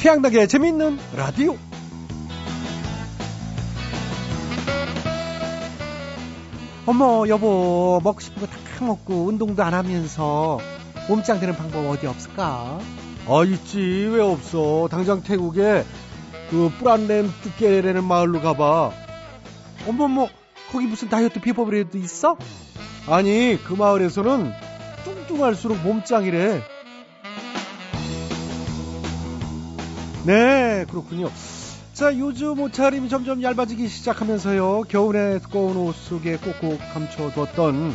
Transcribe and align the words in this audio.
태양나게 0.00 0.46
재밌는 0.46 0.98
라디오. 1.16 1.56
어머, 6.86 7.28
여보, 7.28 8.00
먹고 8.02 8.20
싶은 8.20 8.40
거 8.40 8.46
다 8.80 8.84
먹고 8.86 9.26
운동도 9.26 9.62
안 9.62 9.74
하면서 9.74 10.58
몸짱 11.06 11.38
되는 11.38 11.54
방법 11.54 11.86
어디 11.90 12.06
없을까? 12.06 12.78
아, 13.28 13.44
있지. 13.44 13.78
왜 14.10 14.22
없어. 14.22 14.88
당장 14.90 15.22
태국에 15.22 15.84
그 16.48 16.72
뿌란렘 16.78 17.30
뚜깨라는 17.42 18.02
마을로 18.04 18.40
가봐. 18.40 18.90
어머머, 19.86 20.28
거기 20.72 20.86
무슨 20.86 21.10
다이어트 21.10 21.40
비법이라도 21.40 21.98
있어? 21.98 22.38
아니, 23.06 23.58
그 23.62 23.74
마을에서는 23.74 24.50
뚱뚱할수록 25.04 25.76
몸짱이래. 25.82 26.62
네, 30.24 30.84
그렇군요. 30.88 31.30
자, 31.94 32.16
요즘 32.18 32.60
옷차림이 32.60 33.08
점점 33.08 33.42
얇아지기 33.42 33.88
시작하면서요. 33.88 34.82
겨울에 34.88 35.38
두꺼운 35.38 35.76
옷 35.78 35.94
속에 35.94 36.36
꼭꼭 36.36 36.78
감춰뒀던 36.92 37.94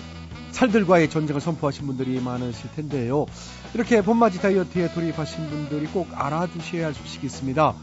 살들과의 0.52 1.10
전쟁을 1.10 1.42
선포하신 1.42 1.86
분들이 1.86 2.20
많으실 2.20 2.72
텐데요. 2.76 3.26
이렇게 3.74 4.02
봄맞이 4.02 4.40
다이어트에 4.42 4.94
돌입하신 4.94 5.50
분들이 5.50 5.86
꼭 5.86 6.08
알아두셔야 6.14 6.88
할 6.88 6.94
소식이 6.94 7.26
있습니다. 7.28 7.74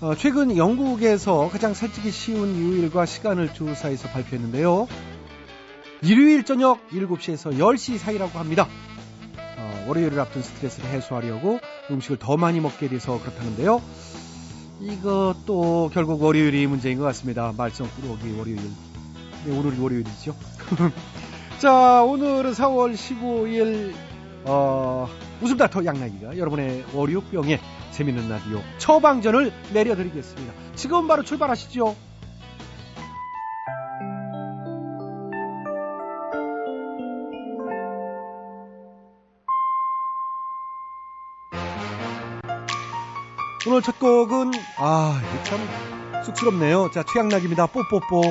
어, 0.00 0.14
최근 0.16 0.56
영국에서 0.56 1.48
가장 1.50 1.72
살찌기 1.72 2.10
쉬운 2.10 2.60
요일과 2.60 3.06
시간을 3.06 3.54
조사해서 3.54 4.08
발표했는데요. 4.08 4.88
일요일 6.02 6.44
저녁 6.44 6.86
7시에서 6.90 7.56
10시 7.58 7.96
사이라고 7.98 8.38
합니다. 8.38 8.68
어, 9.56 9.84
월요일을 9.88 10.20
앞둔 10.20 10.42
스트레스를 10.42 10.90
해소하려고 10.90 11.60
음식을 11.90 12.18
더 12.18 12.36
많이 12.36 12.60
먹게 12.60 12.88
돼서 12.88 13.20
그렇다는데요. 13.20 13.82
이것도 14.80 15.90
결국 15.92 16.22
월요일이 16.22 16.66
문제인 16.66 16.98
것 16.98 17.04
같습니다. 17.04 17.52
말썽 17.56 17.88
꾸러기 18.00 18.36
월요일. 18.36 18.60
네, 19.44 19.58
오늘이 19.58 19.80
월요일이죠. 19.80 20.34
자, 21.58 22.02
오늘은 22.02 22.52
4월 22.52 22.94
15일, 22.94 23.94
어, 24.44 25.08
웃음다터 25.40 25.84
양나기가 25.84 26.36
여러분의 26.36 26.84
월요병에 26.92 27.60
재밌는 27.92 28.28
라디오 28.28 28.60
처방전을 28.78 29.52
내려드리겠습니다. 29.72 30.52
지금 30.74 31.08
바로 31.08 31.22
출발하시죠. 31.22 31.96
오늘 43.68 43.82
첫 43.82 43.98
곡은 43.98 44.52
아 44.78 45.20
이게 45.20 45.42
참 45.42 46.22
쑥스럽네요. 46.24 46.90
자 46.92 47.02
최양락입니다. 47.02 47.66
뽀뽀뽀. 47.66 48.22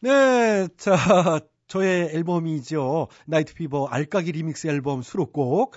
네, 0.00 0.68
자, 0.78 1.40
저의 1.66 2.14
앨범이죠. 2.14 3.08
Night 3.26 3.52
Fever 3.54 3.88
알까기 3.88 4.32
리믹스 4.32 4.68
앨범 4.68 5.02
수록곡. 5.02 5.76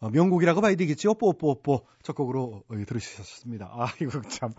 어, 0.00 0.08
명곡이라고 0.08 0.62
봐야 0.62 0.74
되겠죠? 0.76 1.12
뽀뽀뽀. 1.14 1.86
첫 2.02 2.14
곡으로 2.16 2.64
어, 2.66 2.74
들으셨습니다. 2.86 3.70
아, 3.70 3.92
이거 4.00 4.22
참. 4.22 4.50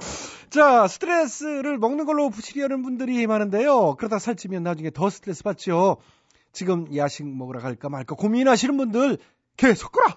자, 0.52 0.88
스트레스를 0.88 1.80
먹는 1.80 2.06
걸로 2.06 2.30
푸시려는 2.30 2.84
분들이 2.84 3.26
많은데요. 3.26 3.96
그러다 3.96 4.20
살찌면 4.20 4.62
나중에 4.62 4.92
더 4.92 5.10
스트레스 5.10 5.44
받죠. 5.44 5.98
지금 6.52 6.96
야식 6.96 7.26
먹으러 7.26 7.60
갈까 7.60 7.90
말까 7.90 8.16
고민하시는 8.16 8.78
분들 8.78 9.18
계속 9.58 9.92
굶어! 9.92 10.16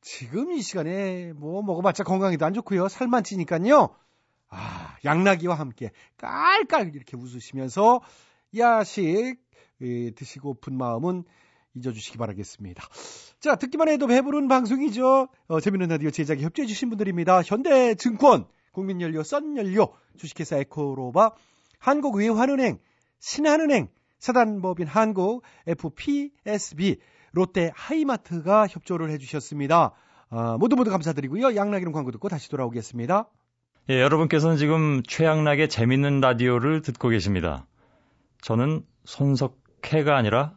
지금 0.00 0.52
이 0.52 0.62
시간에 0.62 1.32
뭐 1.34 1.62
먹어봤자 1.62 2.04
건강에도 2.04 2.46
안 2.46 2.54
좋고요. 2.54 2.88
살만 2.88 3.24
찌니까요. 3.24 3.94
아, 4.48 4.96
양락이와 5.04 5.54
함께 5.54 5.90
깔깔 6.16 6.94
이렇게 6.94 7.16
웃으시면서 7.16 8.00
야식 8.56 9.36
드시고픈 10.16 10.78
마음은 10.78 11.24
잊어주시기 11.74 12.18
바라겠습니다. 12.18 12.84
자, 13.40 13.56
듣기만 13.56 13.88
해도 13.88 14.06
배부른 14.06 14.48
방송이죠. 14.48 15.28
어, 15.48 15.60
재밌는 15.60 15.88
라디오 15.88 16.10
제작에 16.10 16.40
협조해주신 16.40 16.90
분들입니다. 16.90 17.42
현대증권, 17.42 18.46
국민연료, 18.72 19.22
썬연료, 19.22 19.88
주식회사 20.16 20.56
에코로바, 20.58 21.32
한국의환은행, 21.78 22.78
신한은행, 23.18 23.88
사단법인 24.18 24.86
한국, 24.86 25.42
FPSB, 25.66 26.98
롯데 27.32 27.70
하이마트가 27.74 28.66
협조를 28.66 29.10
해주셨습니다. 29.10 29.92
어, 30.30 30.58
모두 30.58 30.76
모두 30.76 30.90
감사드리고요. 30.90 31.56
양락이는 31.56 31.92
광고 31.92 32.10
듣고 32.10 32.28
다시 32.28 32.50
돌아오겠습니다. 32.50 33.28
예, 33.88 34.00
여러분께서는 34.00 34.56
지금 34.56 35.02
최양락의 35.02 35.68
재밌는 35.68 36.20
라디오를 36.20 36.82
듣고 36.82 37.08
계십니다. 37.08 37.66
저는 38.42 38.84
손석해가 39.04 40.16
아니라 40.16 40.56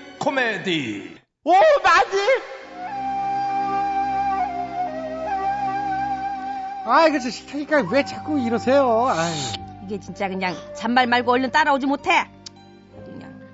코미디. 0.21 1.15
오, 1.45 1.51
마님! 1.51 2.19
아이, 6.85 7.11
그저 7.11 7.31
싫다니까 7.31 7.87
왜 7.91 8.05
자꾸 8.05 8.39
이러세요? 8.39 9.07
아이. 9.07 9.33
이게 9.83 9.99
진짜 9.99 10.29
그냥 10.29 10.55
잔말 10.75 11.07
말고 11.07 11.31
얼른 11.31 11.49
따라오지 11.51 11.87
못해. 11.87 12.29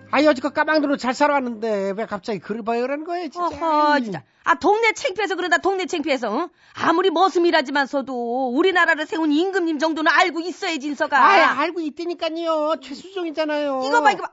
아 0.09 0.23
여지껏 0.23 0.53
까망들로 0.53 0.95
잘 0.95 1.13
살아왔는데 1.13 1.93
왜 1.97 2.05
갑자기 2.05 2.39
글을 2.39 2.63
봐요 2.63 2.81
그러는 2.81 3.03
거예요 3.03 3.27
진짜. 3.29 3.45
어허, 3.45 3.99
진짜. 3.99 4.23
아 4.45 4.55
동네 4.55 4.93
창피해서 4.93 5.35
그런다 5.35 5.57
동네 5.57 5.85
창피해서. 5.85 6.33
응? 6.33 6.49
아무리 6.75 7.11
머슴이라지만서도 7.11 8.49
우리나라를 8.55 9.05
세운 9.05 9.33
임금님 9.33 9.79
정도는 9.79 10.09
알고 10.09 10.39
있어야지 10.39 10.87
인서가. 10.87 11.17
아 11.19 11.59
알고 11.59 11.81
있다니까요. 11.81 12.75
최수종이잖아요. 12.81 13.81
이거 13.85 14.01
봐 14.01 14.11
이거 14.11 14.23
봐. 14.23 14.31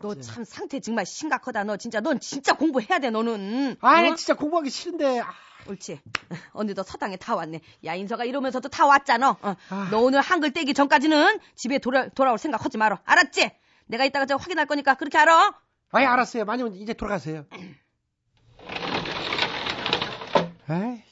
너 0.00 0.14
참 0.20 0.44
상태 0.44 0.80
정말 0.80 1.06
심각하다. 1.06 1.64
너 1.64 1.76
진짜 1.76 2.00
넌 2.00 2.20
진짜 2.20 2.54
공부해야 2.54 2.98
돼 2.98 3.10
너는. 3.10 3.76
아 3.80 4.06
어? 4.06 4.14
진짜 4.14 4.34
공부하기 4.34 4.70
싫은데. 4.70 5.20
아. 5.20 5.32
옳지. 5.68 6.00
언니도 6.54 6.82
서당에 6.82 7.16
다 7.16 7.36
왔네. 7.36 7.60
야 7.84 7.94
인서가 7.94 8.24
이러면서도 8.24 8.68
다 8.70 8.86
왔잖아. 8.86 9.36
어. 9.42 9.56
아. 9.68 9.88
너 9.90 10.00
오늘 10.00 10.20
한글 10.20 10.52
떼기 10.52 10.74
전까지는 10.74 11.38
집에 11.54 11.78
돌아, 11.78 12.08
돌아올 12.08 12.38
생각 12.38 12.64
하지 12.64 12.78
마라. 12.78 13.00
알았지? 13.04 13.50
내가 13.86 14.04
이따가 14.04 14.26
저 14.26 14.36
확인할 14.36 14.66
거니까 14.66 14.94
그렇게 14.94 15.18
알아? 15.18 15.54
아예 15.92 16.06
알았어요. 16.06 16.44
많이면 16.44 16.74
이제 16.76 16.94
돌아가세요. 16.94 17.44
에이, 20.70 21.02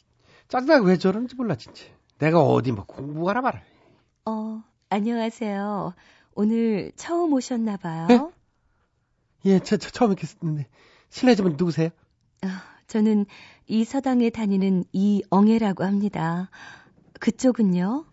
짜증나게 0.49 0.87
왜 0.87 0.97
저러는지 0.99 1.35
몰라 1.35 1.56
진짜. 1.56 1.85
내가 2.19 2.41
어디 2.41 2.73
뭐 2.73 2.85
공부하라 2.87 3.41
말아. 3.41 3.61
어, 4.26 4.62
안녕하세요. 4.88 5.94
오늘 6.40 6.93
처음 6.94 7.32
오셨나 7.32 7.79
봐요. 7.79 8.06
네? 8.06 8.20
예, 9.44 9.58
저, 9.58 9.76
저 9.76 9.90
처음 9.90 10.14
뵙겠는데 10.14 10.69
실례지만 11.11 11.56
누구세요? 11.58 11.88
어, 12.44 12.49
저는 12.87 13.26
이 13.67 13.82
서당에 13.82 14.31
다니는 14.31 14.85
이엉애라고 14.93 15.82
합니다. 15.82 16.49
그쪽은요? 17.19 18.05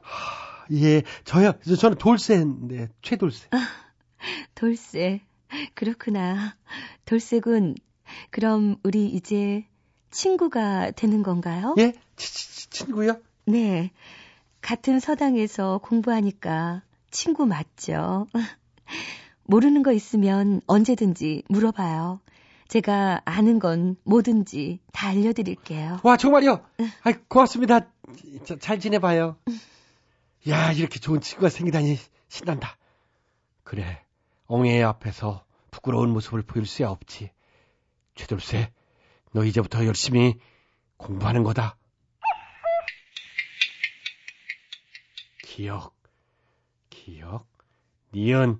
하, 0.00 0.66
예, 0.72 1.04
저요. 1.24 1.52
저는 1.78 1.98
돌쇠인데 1.98 2.88
최돌쇠. 3.02 3.46
아, 3.52 3.68
돌쇠. 4.56 5.20
그렇구나. 5.74 6.56
돌쇠군. 7.04 7.76
그럼 8.30 8.78
우리 8.82 9.06
이제 9.06 9.64
친구가 10.10 10.90
되는 10.90 11.22
건가요? 11.22 11.76
예? 11.78 11.92
치, 12.16 12.34
치, 12.34 12.70
친구요? 12.70 13.20
네. 13.46 13.92
같은 14.60 14.98
서당에서 14.98 15.78
공부하니까 15.84 16.82
친구 17.10 17.46
맞죠? 17.46 18.26
모르는 19.44 19.82
거 19.82 19.92
있으면 19.92 20.60
언제든지 20.66 21.44
물어봐요. 21.48 22.20
제가 22.68 23.22
아는 23.24 23.58
건 23.58 23.96
뭐든지 24.04 24.80
다 24.92 25.08
알려드릴게요. 25.08 26.00
와, 26.02 26.16
정말요? 26.18 26.64
아 27.02 27.12
고맙습니다. 27.28 27.90
자, 28.44 28.56
잘 28.58 28.78
지내봐요. 28.78 29.38
야, 30.48 30.72
이렇게 30.72 30.98
좋은 30.98 31.20
친구가 31.20 31.48
생기다니 31.48 31.96
신난다. 32.28 32.76
그래, 33.64 34.04
엉애 34.46 34.82
앞에서 34.82 35.44
부끄러운 35.70 36.10
모습을 36.10 36.42
보일 36.42 36.66
수야 36.66 36.90
없지. 36.90 37.30
최돌쇠, 38.14 38.72
너 39.32 39.44
이제부터 39.44 39.86
열심히 39.86 40.38
공부하는 40.96 41.42
거다. 41.42 41.76
기억, 45.42 45.97
기억, 47.08 47.46
니은, 48.12 48.58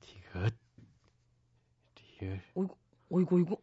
디귿, 0.00 0.50
리을. 2.22 2.40
어이구, 2.54 2.74
어이구, 3.10 3.36
어이구. 3.36 3.56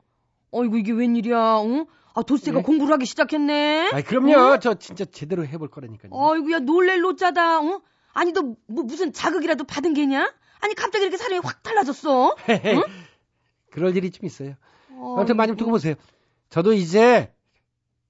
어이구, 0.52 0.78
이게 0.78 0.92
웬일이야, 0.92 1.62
응? 1.64 1.88
아, 2.14 2.22
돌쇠가 2.22 2.60
예? 2.60 2.62
공부를 2.62 2.94
하기 2.94 3.08
시작했네? 3.08 3.90
아, 3.92 4.02
그럼요. 4.04 4.60
저 4.60 4.76
진짜 4.76 5.04
제대로 5.04 5.48
해볼 5.48 5.70
거라니까요. 5.72 6.12
어이구, 6.14 6.52
야, 6.52 6.60
놀랠 6.60 7.02
노자다, 7.02 7.62
응? 7.62 7.82
아니, 8.14 8.34
너, 8.34 8.56
뭐, 8.68 8.84
무슨 8.84 9.14
자극이라도 9.14 9.64
받은 9.64 9.96
게냐? 9.96 10.32
아니, 10.60 10.76
갑자기 10.76 11.04
이렇게 11.04 11.18
사람이 11.18 11.42
확 11.44 11.64
달라졌어? 11.64 12.36
응? 12.50 12.82
그럴 13.72 13.98
일이 13.98 14.12
좀 14.12 14.28
있어요. 14.28 14.54
어이구. 14.92 15.18
아무튼 15.18 15.38
많이 15.38 15.56
두고 15.56 15.72
보세요. 15.72 15.96
저도 16.50 16.74
이제 16.74 17.34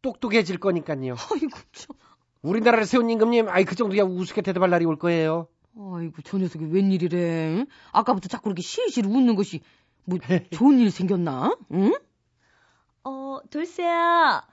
똑똑해질 0.01 0.59
거니까요. 0.59 1.15
어이구, 1.31 1.61
참. 1.71 1.95
우리나라를 2.41 2.85
세운 2.85 3.09
임금님, 3.09 3.47
아이 3.47 3.63
그 3.63 3.75
정도야 3.75 4.03
우습게 4.03 4.41
대답할 4.41 4.69
날이 4.69 4.83
올 4.83 4.97
거예요. 4.97 5.47
아이고, 5.79 6.21
저 6.23 6.37
녀석이 6.37 6.65
웬일이래, 6.65 7.17
응? 7.57 7.65
아까부터 7.91 8.27
자꾸 8.27 8.49
이렇게 8.49 8.61
실실 8.61 9.05
웃는 9.05 9.35
것이, 9.35 9.61
뭐, 10.05 10.17
좋은 10.51 10.79
일 10.79 10.89
생겼나? 10.89 11.55
응? 11.73 11.93
어, 13.03 13.39
돌쇠야. 13.51 14.45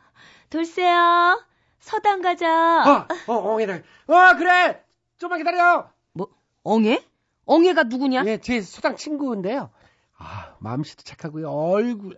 돌쇠야. 0.50 1.44
서당 1.78 2.22
가자. 2.22 2.48
아, 2.50 3.08
어, 3.26 3.34
엉애다. 3.34 3.74
어, 3.74 4.36
그래. 4.36 4.82
좀만 5.18 5.38
기다려. 5.38 5.90
뭐, 6.12 6.28
엉애? 6.62 7.04
엉애가 7.46 7.84
누구냐? 7.84 8.24
예, 8.26 8.38
제 8.38 8.60
수당 8.60 8.96
친구인데요. 8.96 9.70
아, 10.16 10.54
마음씨도 10.60 11.02
착하고요. 11.02 11.50
얼굴, 11.50 12.16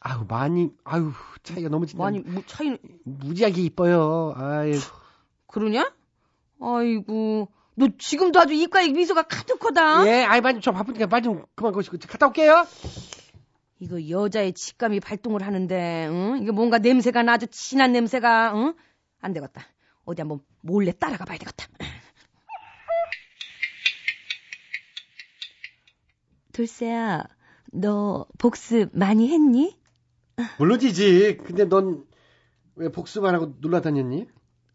아유 0.00 0.24
많이, 0.28 0.70
아유 0.84 1.12
차이가 1.42 1.68
너무 1.68 1.86
진짜 1.86 2.02
많이, 2.02 2.20
뭐, 2.20 2.42
차이는, 2.46 2.78
무지하게 3.04 3.62
이뻐요. 3.62 4.34
아유, 4.36 4.78
그러냐? 5.46 5.92
아이고, 6.60 7.48
너 7.76 7.88
지금도 7.98 8.40
아주 8.40 8.54
입가에 8.54 8.88
미소가 8.88 9.22
가득하다. 9.22 10.06
예, 10.06 10.24
아이 10.24 10.40
많이 10.40 10.60
좀 10.60 10.74
바쁘니까 10.74 11.06
빨리 11.06 11.24
좀 11.24 11.44
그만 11.54 11.72
거시고 11.72 11.96
갔다 12.06 12.26
올게요. 12.26 12.66
이거 13.80 14.08
여자의 14.08 14.52
직감이 14.52 15.00
발동을 15.00 15.42
하는데, 15.42 16.06
응? 16.08 16.38
이게 16.40 16.52
뭔가 16.52 16.78
냄새가 16.78 17.22
나 17.22 17.32
아주 17.32 17.46
진한 17.48 17.92
냄새가, 17.92 18.54
응? 18.54 18.74
안 19.20 19.32
되겠다. 19.32 19.66
어디 20.04 20.22
한번 20.22 20.40
몰래 20.60 20.92
따라가 20.92 21.24
봐야 21.24 21.38
되겠다. 21.38 21.66
돌쇠야, 26.52 27.24
너 27.72 28.26
복습 28.38 28.90
많이 28.92 29.28
했니? 29.28 29.76
물론이지. 30.58 31.38
근데 31.44 31.64
넌 31.64 32.06
왜 32.76 32.88
복수만 32.90 33.34
하고 33.34 33.54
놀러 33.60 33.80
다녔니? 33.80 34.26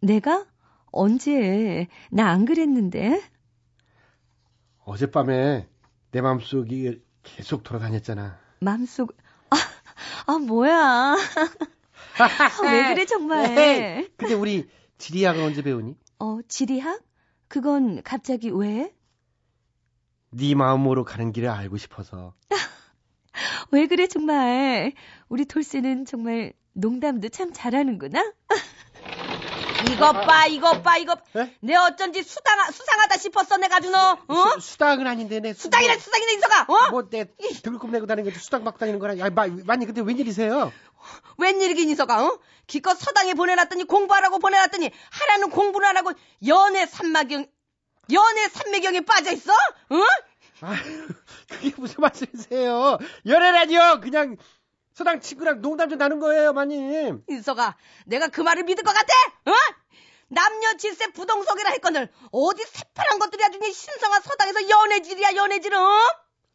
내가? 0.02 0.46
언제? 0.92 1.88
나 2.12 2.30
안 2.30 2.46
그랬는데. 2.46 3.22
어젯밤에 4.86 5.68
내 6.12 6.22
마음속이 6.22 7.02
계속 7.24 7.64
돌아다녔잖아. 7.64 8.40
맘속, 8.62 9.16
아, 9.52 9.56
아, 10.26 10.38
뭐야. 10.40 10.74
아, 10.76 11.18
왜 12.64 12.94
그래, 12.94 13.06
정말. 13.06 13.58
에이, 13.58 14.10
근데 14.18 14.34
우리 14.34 14.68
지리아가 14.98 15.44
언제 15.44 15.62
배우니? 15.62 15.96
어, 16.20 16.40
지리학? 16.48 17.02
그건 17.48 18.02
갑자기 18.04 18.50
왜? 18.50 18.94
네 20.32 20.56
마음으로 20.56 21.04
가는 21.06 21.32
길을 21.32 21.50
알고 21.50 21.78
싶어서. 21.78 22.34
왜 23.72 23.88
그래, 23.88 24.08
정말. 24.08 24.94
우리 25.30 25.46
돌쇠는 25.46 26.06
정말 26.06 26.54
농담도 26.74 27.30
참 27.30 27.52
잘하는구나. 27.54 28.34
이것 29.94 30.12
봐, 30.14 30.46
이것 30.48 30.84
봐, 30.84 30.98
이것. 30.98 31.20
에? 31.36 31.56
내 31.62 31.76
어쩐지 31.76 32.24
수당, 32.24 32.72
수상하다 32.72 33.18
싶었어, 33.18 33.58
내가 33.58 33.78
아주 33.78 33.90
너, 33.90 34.18
어? 34.28 34.50
수, 34.60 34.72
수당은 34.72 35.08
아닌데 35.08 35.40
내 35.40 35.54
수당이라 35.54 35.98
수당이네, 35.98 36.34
인서가, 36.34 36.66
어? 36.68 36.92
뭐내 36.92 37.26
등급 37.64 37.90
내고 37.92 38.06
다니는 38.06 38.30
것도 38.30 38.40
수당 38.42 38.64
받고 38.64 38.80
다니는 38.80 39.00
거라. 39.00 39.18
야, 39.18 39.30
마, 39.30 39.48
많이 39.66 39.86
근데 39.86 40.02
웬일이세요? 40.02 40.72
웬일이긴 41.38 41.90
인서가, 41.90 42.26
어? 42.26 42.40
기껏 42.68 42.96
서당에 42.96 43.34
보내놨더니 43.34 43.86
공부하라고 43.86 44.40
보내놨더니 44.40 44.92
하라는 45.12 45.50
공부를 45.50 45.88
안 45.88 45.98
하고 45.98 46.12
연애 46.48 46.86
삼마경, 46.86 47.46
연애 48.12 48.48
삼매경에 48.50 49.02
빠져 49.02 49.32
있어? 49.32 49.52
응? 49.92 50.04
아, 50.62 50.76
그게 51.50 51.72
무슨 51.78 51.96
말씀이세요? 52.02 52.98
연애라니요. 53.26 54.02
그냥 54.02 54.36
서당 54.94 55.22
친구랑 55.22 55.62
농담 55.62 55.90
좀 55.90 55.98
나눈 55.98 56.20
거예요, 56.20 56.52
마님. 56.52 57.24
인서가, 57.30 57.78
내가 58.06 58.28
그 58.28 58.42
말을 58.42 58.64
믿을 58.64 58.84
것 58.84 58.92
같아? 58.94 59.14
어? 59.46 59.54
남녀 60.30 60.74
질세 60.78 61.08
부동석이라 61.12 61.72
했거늘 61.72 62.10
어디 62.32 62.64
새파란 62.64 63.20
것들이 63.20 63.44
아주 63.44 63.60
그냥 63.60 63.74
신성한 63.74 64.22
서당에서 64.22 64.70
연애질이야 64.70 65.36
연애질은 65.36 65.78
어? 65.78 66.00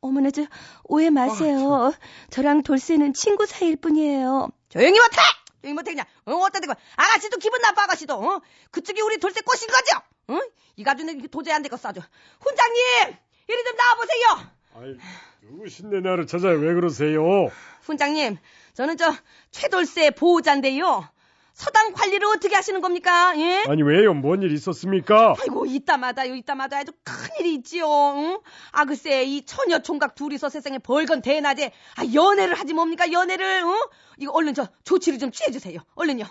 어머나, 0.00 0.30
저, 0.30 0.42
오해 0.84 1.08
마세요. 1.08 1.92
저랑 2.28 2.62
돌쇠는 2.62 3.14
친구 3.14 3.46
사이일 3.46 3.76
뿐이에요. 3.76 4.50
조용히 4.68 4.98
못해! 4.98 5.16
조용히 5.62 5.74
못해 5.74 5.92
그냥 5.92 6.04
어 6.26 6.32
어따 6.44 6.60
대고 6.60 6.74
아가씨도 6.96 7.38
기분 7.38 7.60
나빠 7.62 7.84
아가씨도 7.84 8.14
어? 8.14 8.42
그쪽이 8.70 9.00
우리 9.00 9.18
돌쇠 9.18 9.40
꼬신 9.40 9.66
거죠? 9.68 10.02
어? 10.28 10.40
이 10.76 10.84
가주는 10.84 11.26
도저히 11.28 11.54
안 11.54 11.62
되겠어 11.62 11.88
아주 11.88 12.00
훈장님 12.40 13.16
이리 13.48 13.64
좀 13.64 13.76
나와보세요 13.76 14.52
아이, 14.76 14.96
누구신데 15.42 16.00
나를 16.00 16.26
찾아요? 16.26 16.58
왜 16.58 16.74
그러세요? 16.74 17.50
훈장님 17.82 18.36
저는 18.74 18.98
저 18.98 19.14
최돌쇠 19.52 20.10
보호자인데요 20.10 21.08
서당 21.54 21.92
관리를 21.92 22.26
어떻게 22.26 22.54
하시는 22.56 22.80
겁니까? 22.80 23.32
예? 23.38 23.62
아니, 23.68 23.82
왜요? 23.82 24.12
뭔 24.12 24.42
일 24.42 24.50
있었습니까? 24.52 25.36
아이고 25.40 25.66
이따마다요 25.66 26.34
이따마다 26.34 26.78
아주 26.78 26.90
큰일이 27.04 27.54
있지요 27.54 27.86
응? 28.16 28.40
아 28.72 28.84
글쎄 28.84 29.22
이 29.24 29.46
처녀 29.46 29.78
총각 29.78 30.16
둘이서 30.16 30.48
세상에 30.48 30.78
벌건 30.78 31.22
대낮에 31.22 31.72
아 31.96 32.02
연애를 32.12 32.54
하지 32.54 32.74
뭡니까 32.74 33.10
연애를 33.12 33.62
응? 33.64 33.72
이거 34.18 34.32
얼른 34.32 34.54
저 34.54 34.66
조치를 34.82 35.18
좀 35.20 35.30
취해주세요 35.30 35.78
얼른요 35.94 36.24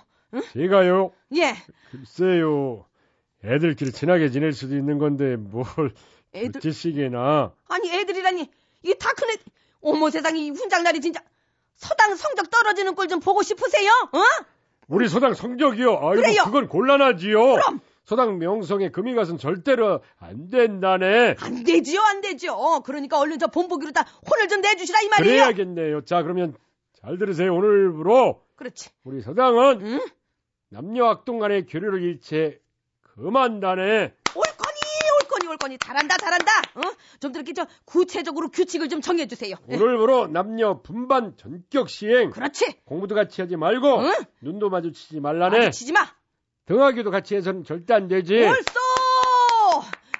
제가요? 0.51 1.11
예 1.37 1.55
글쎄요. 1.91 2.85
애들끼리 3.45 3.91
친하게 3.91 4.29
지낼 4.29 4.53
수도 4.53 4.75
있는 4.75 4.97
건데, 4.99 5.35
뭘, 5.35 5.65
애들 6.33 6.61
짓이게나. 6.61 7.51
아니 7.67 7.91
애들이라니 7.91 8.49
이게 8.83 8.93
다 8.95 9.13
큰 9.13 9.29
애 9.29 9.35
어머 9.81 10.09
세상에 10.09 10.39
이 10.39 10.49
훈장날이 10.49 11.01
진짜 11.01 11.21
서당 11.75 12.15
성적 12.15 12.49
떨어지는 12.49 12.95
꼴 12.95 13.07
좀 13.07 13.19
보고 13.19 13.43
싶으세요? 13.43 13.91
어? 14.13 14.19
우리 14.87 15.07
소당 15.07 15.33
성적이요. 15.33 15.89
아이고, 15.91 16.21
그래요. 16.21 16.43
그건 16.45 16.67
곤란하지요. 16.67 17.39
그럼. 17.39 17.79
소당 18.05 18.37
명성에 18.37 18.89
금이 18.89 19.15
가선 19.15 19.37
절대로 19.37 20.01
안 20.19 20.49
된다네. 20.49 21.35
안 21.39 21.63
되지요 21.63 22.01
안 22.01 22.19
되지요 22.19 22.81
그러니까 22.83 23.17
얼른 23.17 23.39
저 23.39 23.47
본보기로 23.47 23.93
다 23.93 24.05
혼을 24.29 24.49
좀 24.49 24.59
내주시라 24.59 25.01
이 25.01 25.07
말이에요 25.07 25.33
그래야겠네요. 25.35 26.01
자, 26.01 26.21
그러면 26.21 26.53
잘 27.01 27.17
들으세요. 27.17 27.55
오늘부로 27.55 28.41
그렇지 28.55 28.89
우리 29.05 29.21
서당은 29.21 29.79
응? 29.81 29.99
남녀 30.69 31.05
악동 31.05 31.39
간의 31.39 31.65
교류를 31.65 32.01
일체 32.01 32.59
금한다네. 33.15 34.13
옳거니 35.53 35.73
옳거니 35.73 35.77
잘한다 35.77 36.17
잘한다 36.17 36.51
어? 36.75 36.81
좀 37.19 37.31
이렇게 37.35 37.53
저 37.53 37.65
구체적으로 37.85 38.49
규칙을 38.49 38.89
좀 38.89 39.01
정해 39.01 39.27
주세요 39.27 39.55
예. 39.69 39.75
오늘부로 39.75 40.27
남녀 40.27 40.81
분반 40.81 41.35
전격 41.37 41.89
시행. 41.89 42.31
그렇지 42.31 42.81
공부도 42.85 43.15
같이 43.15 43.41
하지 43.41 43.55
말고 43.55 43.99
응? 44.01 44.11
눈도 44.41 44.69
마주치지 44.69 45.19
말라네. 45.19 45.69
치지 45.71 45.91
마 45.93 46.07
등하교도 46.65 47.11
같이 47.11 47.35
해서는 47.35 47.63
절대 47.63 47.93
안 47.93 48.07
되지. 48.07 48.35
옳소 48.35 48.63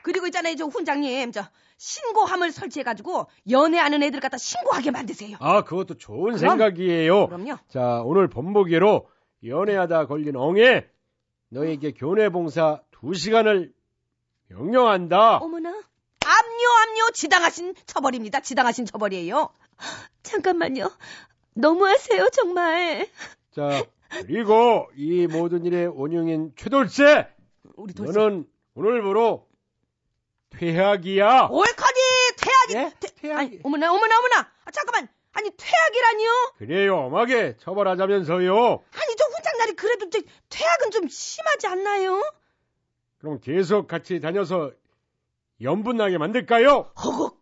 그리고 0.03 0.25
있잖아요 0.27 0.55
저 0.55 0.65
훈장님 0.65 1.31
저 1.31 1.43
신고함을 1.77 2.51
설치해가지고 2.51 3.27
연애하는 3.49 4.03
애들 4.03 4.19
갖다 4.19 4.37
신고하게 4.37 4.91
만드세요 4.91 5.37
아, 5.39 5.63
그것도 5.63 5.95
좋은 5.95 6.35
그럼. 6.35 6.37
생각이에요. 6.37 7.27
그럼요 7.27 7.57
자, 7.69 8.01
오늘 8.05 8.27
본보기로 8.29 9.07
연애하다 9.45 10.05
걸린 10.07 10.35
엉에 10.35 10.87
너에게 11.49 11.91
교내 11.91 12.29
봉사 12.29 12.81
두 12.91 13.13
시간을 13.13 13.71
명령한다. 14.49 15.37
어머나, 15.37 15.69
압류 15.69 16.69
압류 16.81 17.11
지당하신 17.13 17.75
처벌입니다 17.85 18.39
지당하신 18.41 18.85
처벌이에요 18.85 19.49
잠깐만요. 20.23 20.91
너무하세요, 21.55 22.29
정말. 22.31 23.07
자, 23.55 23.83
그리고 24.09 24.89
이 24.95 25.27
모든 25.27 25.65
일의 25.65 25.87
원흉인 25.87 26.53
최돌쇠, 26.55 27.27
우리 27.75 27.93
돌쇠 27.93 28.17
너는 28.19 28.45
오늘부로 28.75 29.47
퇴학이야. 30.51 31.47
옳거니 31.51 31.99
퇴학이 32.37 32.73
예? 32.75 32.93
퇴- 32.99 33.13
퇴학이. 33.15 33.39
아니 33.55 33.59
어머나 33.63 33.91
어머나 33.91 34.17
어머나 34.19 34.51
아, 34.65 34.71
잠깐만 34.71 35.07
아니 35.33 35.49
퇴학이라니요? 35.57 36.29
그래요, 36.57 36.97
엄하게 37.05 37.57
처벌하자면서요. 37.57 38.53
아니 38.55 39.15
저 39.17 39.25
훈장날이 39.35 39.73
그래도 39.73 40.09
저 40.11 40.19
퇴학은 40.49 40.91
좀 40.91 41.07
심하지 41.07 41.67
않나요? 41.67 42.21
그럼 43.23 43.39
계속 43.39 43.87
같이 43.87 44.19
다녀서 44.19 44.71
연분나게 45.61 46.17
만들까요? 46.17 46.91
허걱 47.01 47.41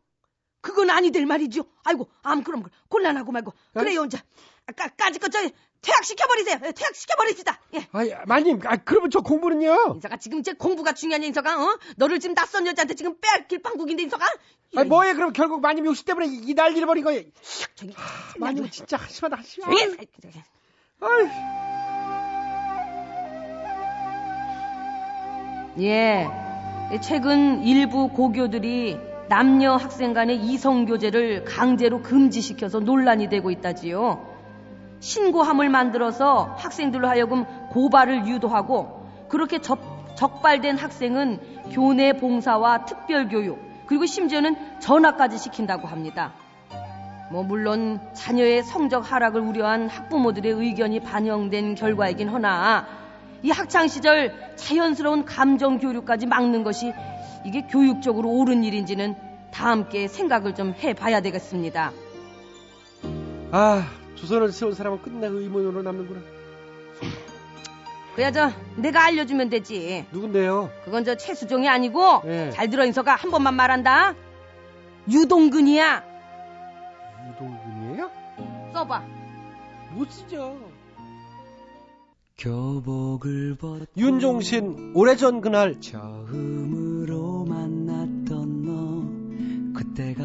그건 0.61 0.91
아니될 0.91 1.25
말이죠. 1.25 1.65
아이고 1.83 2.07
암 2.21 2.43
그럼 2.43 2.63
곤란하고 2.87 3.31
말고 3.31 3.51
그래요 3.73 4.05
이제 4.05 4.19
아까 4.67 4.89
까지 4.89 5.17
거저 5.17 5.39
퇴학 5.81 6.05
시켜버리세요. 6.05 6.59
예, 6.65 6.71
퇴학 6.71 6.95
시켜버립시다. 6.95 7.59
예. 7.73 7.87
아이, 7.93 8.11
마님, 8.27 8.59
아, 8.65 8.77
그러면 8.77 9.09
저 9.09 9.21
공부는요? 9.21 9.93
인서가 9.95 10.17
지금 10.17 10.43
제 10.43 10.53
공부가 10.53 10.93
중요한 10.93 11.23
인서가 11.23 11.59
어? 11.59 11.79
너를 11.97 12.19
지금 12.19 12.35
낯선 12.35 12.67
여자한테 12.67 12.93
지금 12.93 13.19
빼앗길 13.19 13.63
방국인데 13.63 14.03
인서가 14.03 14.27
아니, 14.75 14.87
뭐해, 14.87 15.15
그럼 15.15 15.33
결국 15.33 15.61
마님 15.61 15.87
욕심 15.87 16.05
때문에 16.05 16.27
이, 16.27 16.43
이 16.45 16.53
난리를 16.53 16.85
벌인 16.85 17.03
거예요. 17.03 17.23
저기 17.73 17.95
마님 18.37 18.69
진짜 18.69 18.97
한심하다, 18.97 19.37
한심하다. 19.37 19.73
예. 19.73 19.97
예. 25.79 26.27
최근 27.01 27.63
일부 27.63 28.09
고교들이 28.09 28.97
남녀 29.29 29.75
학생 29.75 30.13
간의 30.13 30.37
이성 30.37 30.85
교제를 30.85 31.45
강제로 31.45 32.01
금지시켜서 32.01 32.79
논란이 32.79 33.29
되고 33.29 33.49
있다지요. 33.49 34.29
신고함을 34.99 35.69
만들어서 35.69 36.55
학생들로 36.57 37.07
하여금 37.07 37.45
고발을 37.69 38.27
유도하고 38.27 39.07
그렇게 39.29 39.59
적, 39.59 39.79
적발된 40.15 40.77
학생은 40.77 41.39
교내 41.71 42.13
봉사와 42.13 42.85
특별 42.85 43.29
교육 43.29 43.59
그리고 43.87 44.05
심지어는 44.05 44.79
전학까지 44.79 45.37
시킨다고 45.37 45.87
합니다. 45.87 46.33
뭐 47.31 47.43
물론 47.43 48.01
자녀의 48.13 48.63
성적 48.63 49.09
하락을 49.09 49.39
우려한 49.39 49.87
학부모들의 49.87 50.51
의견이 50.51 50.99
반영된 50.99 51.75
결과이긴 51.75 52.27
허나 52.27 52.85
이 53.43 53.49
학창 53.49 53.87
시절 53.87 54.33
자연스러운 54.55 55.25
감정 55.25 55.79
교류까지 55.79 56.27
막는 56.27 56.63
것이 56.63 56.93
이게 57.45 57.61
교육적으로 57.63 58.29
옳은 58.29 58.63
일인지는 58.63 59.15
다 59.51 59.69
함께 59.69 60.07
생각을 60.07 60.53
좀 60.55 60.73
해봐야 60.77 61.21
되겠습니다. 61.21 61.91
아, 63.51 63.87
조선을 64.15 64.51
세운 64.51 64.73
사람은 64.73 65.01
끝내 65.01 65.27
의문으로 65.27 65.81
남는구나. 65.81 66.21
그야 68.15 68.31
저 68.31 68.51
내가 68.75 69.05
알려주면 69.05 69.49
되지. 69.49 70.05
누군데요? 70.11 70.69
그건 70.85 71.03
저 71.03 71.15
최수종이 71.15 71.67
아니고 71.67 72.21
네. 72.25 72.51
잘 72.51 72.69
들어 72.69 72.85
인서가 72.85 73.15
한 73.15 73.31
번만 73.31 73.55
말한다. 73.55 74.13
유동근이야. 75.09 76.03
유동근이에요? 77.29 78.11
써봐. 78.73 79.03
못 79.91 80.11
쓰죠. 80.11 80.70
교복을 82.41 83.55
벗 83.55 83.87
윤종신, 83.95 84.93
오래전 84.95 85.41
그날. 85.41 85.79
처음으로 85.79 87.45
만났던 87.45 88.65
너. 88.65 89.77
그때가 89.77 90.23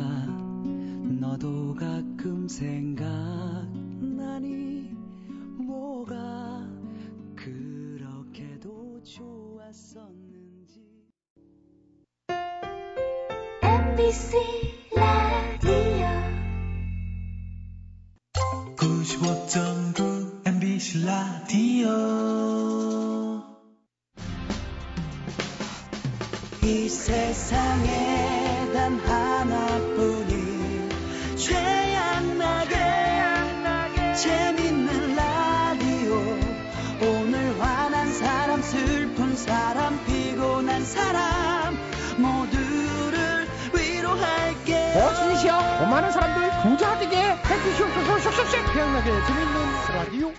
너도 1.21 1.75
가끔 1.75 2.49
생각나니 2.49 3.05
뭐가 5.59 6.67
그렇게도 7.35 9.03
좋았었는지. 9.03 10.81
MBC 13.63 14.39
라디오. 14.97 16.07
95.9 18.77 19.66
라디오. 21.05 21.91
이 26.63 26.89
세상에 26.89 28.71
단 28.73 28.99
하나뿐인 29.01 30.89
최양나게 31.37 32.77
재밌는 34.15 35.17
라디오. 35.17 36.15
오늘 37.03 37.61
화난 37.61 38.11
사람 38.13 38.63
슬픈 38.63 39.37
사람 39.37 40.03
피곤한 40.07 40.85
사람 40.85 41.77
모두를 42.17 43.47
위로할게요. 43.75 44.95
버스이시여 44.95 45.59
고마운 45.81 46.11
사람들 46.11 46.51
부자 46.63 46.99
되게 46.99 47.17
해주시옵소서. 47.21 48.19
쏙쏙쏙 48.21 48.73
태양나게 48.73 49.11
재밌는 49.11 49.57
라디오 49.95 50.33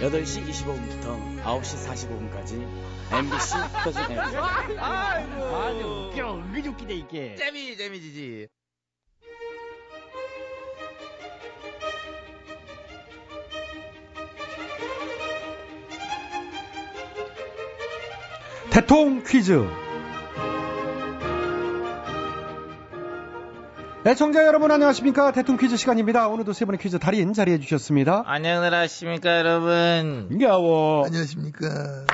8시 0.00 0.44
25분부터 0.48 1.42
9시 1.42 1.86
45분까지 1.86 2.66
MBC 3.12 3.54
표준 3.84 4.02
FM 4.02 4.78
아주 4.78 6.10
웃겨 6.10 6.34
은근히 6.36 6.68
웃기네 6.68 6.94
이게. 6.94 7.36
재미 7.36 7.76
재미지지. 7.76 8.48
대통 18.70 19.22
퀴즈. 19.22 19.83
애청자 24.06 24.44
여러분 24.46 24.70
안녕하십니까 24.70 25.32
대통 25.32 25.56
퀴즈 25.56 25.76
시간입니다. 25.78 26.28
오늘도 26.28 26.52
세 26.52 26.66
분의 26.66 26.78
퀴즈 26.78 26.98
달인 26.98 27.32
자리해 27.32 27.58
주셨습니다. 27.58 28.22
안녕들 28.26 28.74
하십니까 28.74 29.38
여러분 29.38 30.26
반가워. 30.28 31.06
안녕하십니까 31.06 32.04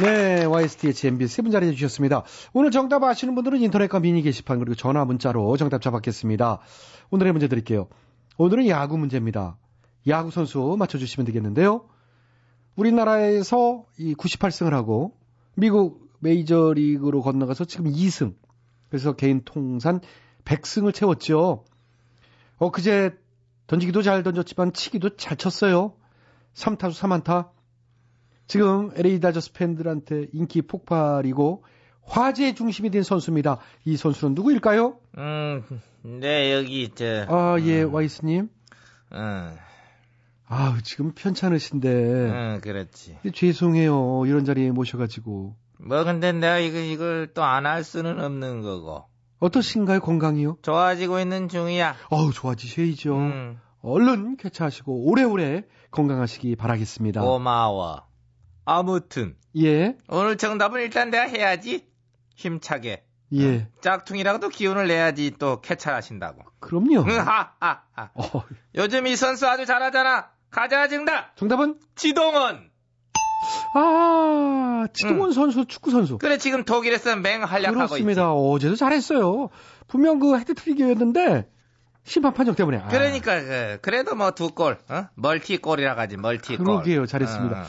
네, 0.00 0.44
YSTH 0.44 1.08
MB 1.08 1.26
세 1.26 1.42
분 1.42 1.50
자리해 1.50 1.72
주셨습니다. 1.72 2.22
오늘 2.54 2.70
정답 2.70 3.02
아시는 3.02 3.34
분들은 3.34 3.60
인터넷과 3.60 4.00
미니 4.00 4.22
게시판 4.22 4.60
그리고 4.60 4.74
전화 4.76 5.04
문자로 5.04 5.56
정답 5.58 5.82
잡았겠습니다. 5.82 6.60
오늘의 7.10 7.32
문제 7.32 7.48
드릴게요. 7.48 7.88
오늘은 8.38 8.66
야구 8.68 8.96
문제입니다. 8.96 9.58
야구 10.06 10.30
선수 10.30 10.74
맞춰주시면 10.78 11.26
되겠는데요. 11.26 11.84
우리나라에서 12.76 13.84
이 13.98 14.14
98승을 14.14 14.70
하고 14.70 15.12
미국 15.54 16.08
메이저리그로 16.20 17.20
건너가서 17.20 17.66
지금 17.66 17.90
2승. 17.92 18.34
그래서 18.88 19.12
개인 19.12 19.42
통산 19.44 20.00
100승을 20.48 20.94
채웠죠. 20.94 21.64
어, 22.58 22.70
그제 22.70 23.16
던지기도 23.66 24.02
잘 24.02 24.22
던졌지만 24.22 24.72
치기도 24.72 25.16
잘 25.16 25.36
쳤어요. 25.36 25.94
3타수 26.54 26.92
3안타. 27.00 27.50
지금 28.46 28.90
LA 28.96 29.20
다저스 29.20 29.52
팬들한테 29.52 30.28
인기 30.32 30.62
폭발이고 30.62 31.64
화제의 32.02 32.54
중심이 32.54 32.88
된 32.90 33.02
선수입니다. 33.02 33.58
이 33.84 33.96
선수는 33.96 34.34
누구일까요? 34.34 34.98
음 35.18 35.62
네 36.02 36.54
여기 36.54 36.88
저 36.94 37.26
아, 37.28 37.56
예, 37.60 37.82
와이스님. 37.82 38.48
음, 39.12 39.56
아, 40.46 40.78
지금 40.84 41.12
편찮으신데. 41.12 41.88
음, 41.90 42.60
그렇지 42.62 43.18
죄송해요. 43.34 44.24
이런 44.26 44.44
자리에 44.44 44.70
모셔가지고. 44.70 45.54
뭐 45.80 46.04
근데 46.04 46.32
내가 46.32 46.58
이거 46.60 46.78
이걸 46.78 47.32
또 47.34 47.42
안 47.42 47.66
할 47.66 47.84
수는 47.84 48.20
없는 48.20 48.62
거고 48.62 49.04
어떠신가요, 49.40 50.00
건강이요? 50.00 50.58
좋아지고 50.62 51.20
있는 51.20 51.48
중이야. 51.48 51.96
어우, 52.10 52.32
좋아지셔야죠. 52.32 53.16
음, 53.16 53.60
얼른 53.82 54.36
쾌차하시고 54.36 55.08
오래오래 55.08 55.62
건강하시기 55.90 56.56
바라겠습니다. 56.56 57.20
고마워. 57.20 58.02
아무튼. 58.64 59.36
예, 59.56 59.96
오늘 60.08 60.36
정답은 60.36 60.80
일단 60.80 61.10
내가 61.10 61.24
해야지. 61.24 61.86
힘차게. 62.36 63.04
예. 63.34 63.68
짝퉁이라고도 63.80 64.48
기운을 64.48 64.88
내야지 64.88 65.32
또 65.38 65.60
캐찰하신다고. 65.60 66.42
그럼요. 66.60 67.00
하하 67.02 67.52
하. 67.60 68.10
어, 68.14 68.42
요즘 68.74 69.06
이 69.06 69.16
선수 69.16 69.46
아주 69.46 69.66
잘하잖아. 69.66 70.30
가자 70.50 70.88
정답. 70.88 71.36
정답은? 71.36 71.78
지동원 71.94 72.67
아, 73.72 74.86
지동원 74.92 75.32
선수, 75.32 75.64
축구 75.66 75.90
선수. 75.90 76.18
그래 76.18 76.38
지금 76.38 76.64
독일에서 76.64 77.16
맹활약하고 77.16 77.74
그렇습니다. 77.88 78.32
어제도 78.32 78.74
잘했어요. 78.76 79.50
분명 79.86 80.18
그 80.18 80.36
헤드트릭이었는데 80.38 81.48
심판 82.04 82.32
판정 82.34 82.54
때문에. 82.54 82.78
아, 82.78 82.88
그러니까 82.88 83.40
그, 83.40 83.78
그래도 83.82 84.14
뭐 84.14 84.30
두 84.32 84.50
골 84.50 84.78
어? 84.88 85.06
멀티골이라 85.14 85.94
가지 85.94 86.16
멀티골 86.16 86.64
그러게요. 86.64 87.06
잘했습니다. 87.06 87.56
어, 87.58 87.62
어. 87.62 87.64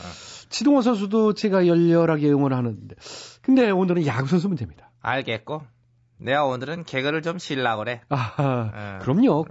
지동원 0.48 0.82
선수도 0.82 1.34
제가 1.34 1.66
열렬하게 1.66 2.28
응원하는데. 2.30 2.96
근데 3.42 3.70
오늘은 3.70 4.06
야구 4.06 4.26
선수 4.28 4.48
문제입니다. 4.48 4.90
알겠고 5.02 5.62
내가 6.18 6.44
오늘은 6.44 6.84
개그를 6.84 7.22
좀 7.22 7.38
실라고 7.38 7.84
그래 7.84 8.00
아하, 8.08 8.70
어. 8.74 8.98
그럼요. 9.02 9.46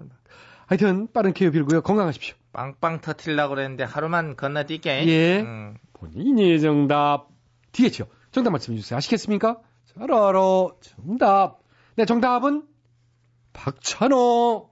하여튼 0.68 1.08
빠른 1.14 1.34
기회 1.34 1.50
빌고요. 1.50 1.82
건강하십시오. 1.82 2.36
빵빵 2.54 3.02
터트리려고 3.02 3.56
그랬는데 3.56 3.84
하루만 3.84 4.36
건너뛸게 4.36 4.86
예. 5.08 5.40
음. 5.42 5.78
본인의 5.94 6.60
정답. 6.62 7.28
뒤에죠. 7.72 8.08
정답 8.32 8.52
말씀해 8.52 8.78
주세요. 8.78 8.98
아시겠습니까? 8.98 9.60
잘 9.94 10.12
알아. 10.12 10.40
정답. 10.82 11.60
네, 11.96 12.06
정답은 12.06 12.64
박찬호. 13.54 14.70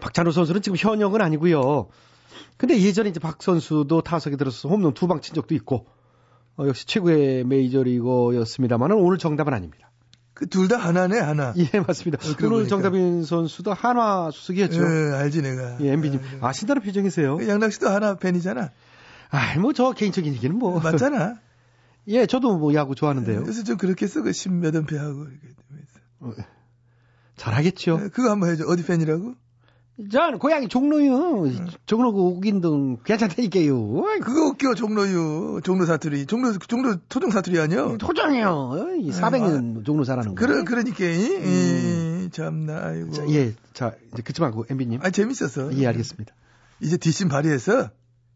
박찬호 0.00 0.30
선수는 0.30 0.62
지금 0.62 0.76
현역은 0.78 1.20
아니고요. 1.20 1.88
근데 2.56 2.80
예전에 2.80 3.10
이제 3.10 3.20
박 3.20 3.42
선수도 3.42 4.00
타석에 4.02 4.36
들어서 4.36 4.68
홈런 4.68 4.94
두 4.94 5.06
방 5.06 5.20
친 5.20 5.34
적도 5.34 5.54
있고 5.54 5.86
어, 6.56 6.66
역시 6.66 6.86
최고의 6.86 7.44
메이저리거였습니다만은 7.44 8.96
오늘 8.96 9.18
정답은 9.18 9.52
아닙니다. 9.54 9.89
그 10.34 10.46
둘 10.46 10.68
다 10.68 10.76
하나네 10.78 11.18
하나. 11.18 11.52
예 11.56 11.80
맞습니다. 11.80 12.18
그러고 12.36 12.56
오늘. 12.56 12.68
정답인 12.68 13.24
선수도 13.24 13.74
한화 13.74 14.30
수석이었죠. 14.32 14.80
예, 14.82 15.14
알지 15.16 15.42
내가. 15.42 15.78
예, 15.80 15.92
MB님 15.92 16.20
아신다는 16.40 16.82
표정이세요. 16.82 17.36
그 17.38 17.48
양락 17.48 17.72
씨도 17.72 17.88
하나 17.88 18.14
팬이잖아. 18.16 18.70
아, 19.30 19.58
뭐 19.58 19.72
저 19.72 19.92
개인적인 19.92 20.32
얘기는 20.34 20.56
뭐 20.56 20.80
맞잖아. 20.80 21.36
예, 22.08 22.26
저도 22.26 22.56
뭐 22.58 22.72
야구 22.74 22.94
좋아하는데요. 22.94 23.42
그래서 23.42 23.62
좀 23.62 23.76
그렇게 23.76 24.06
써, 24.06 24.22
그 24.22 24.32
십몇 24.32 24.74
연패하고. 24.74 25.26
이렇게. 26.22 26.44
잘하겠죠. 27.36 28.10
그거 28.12 28.30
한번 28.30 28.50
해줘. 28.50 28.64
어디 28.66 28.84
팬이라고? 28.84 29.34
전 30.08 30.38
고향이 30.38 30.68
종로요. 30.68 31.50
종로구 31.86 32.28
옥인동 32.28 32.98
괜찮다니까요. 33.04 34.02
그거 34.22 34.46
웃겨, 34.46 34.74
종로유. 34.74 35.60
종로 35.64 35.84
사투리. 35.86 36.26
종로, 36.26 36.56
종로 36.58 36.96
토종 37.08 37.30
사투리 37.30 37.58
아니야? 37.60 37.96
토종이요. 37.98 38.96
이 39.00 39.10
400년 39.10 39.84
종로 39.84 40.04
살아는 40.04 40.34
거. 40.34 40.34
그러, 40.34 40.64
그러니까, 40.64 41.04
이, 41.04 42.24
이, 42.24 42.30
참나, 42.30 42.86
아이고. 42.86 43.12
자, 43.12 43.28
예, 43.28 43.54
자, 43.72 43.94
이제 44.12 44.22
그치 44.22 44.40
말고, 44.40 44.66
MB님. 44.70 45.00
아, 45.02 45.10
재밌었어. 45.10 45.72
예, 45.76 45.86
알겠습니다. 45.86 46.34
이제 46.80 46.96
뒷심 46.96 47.28
발휘해서 47.28 47.90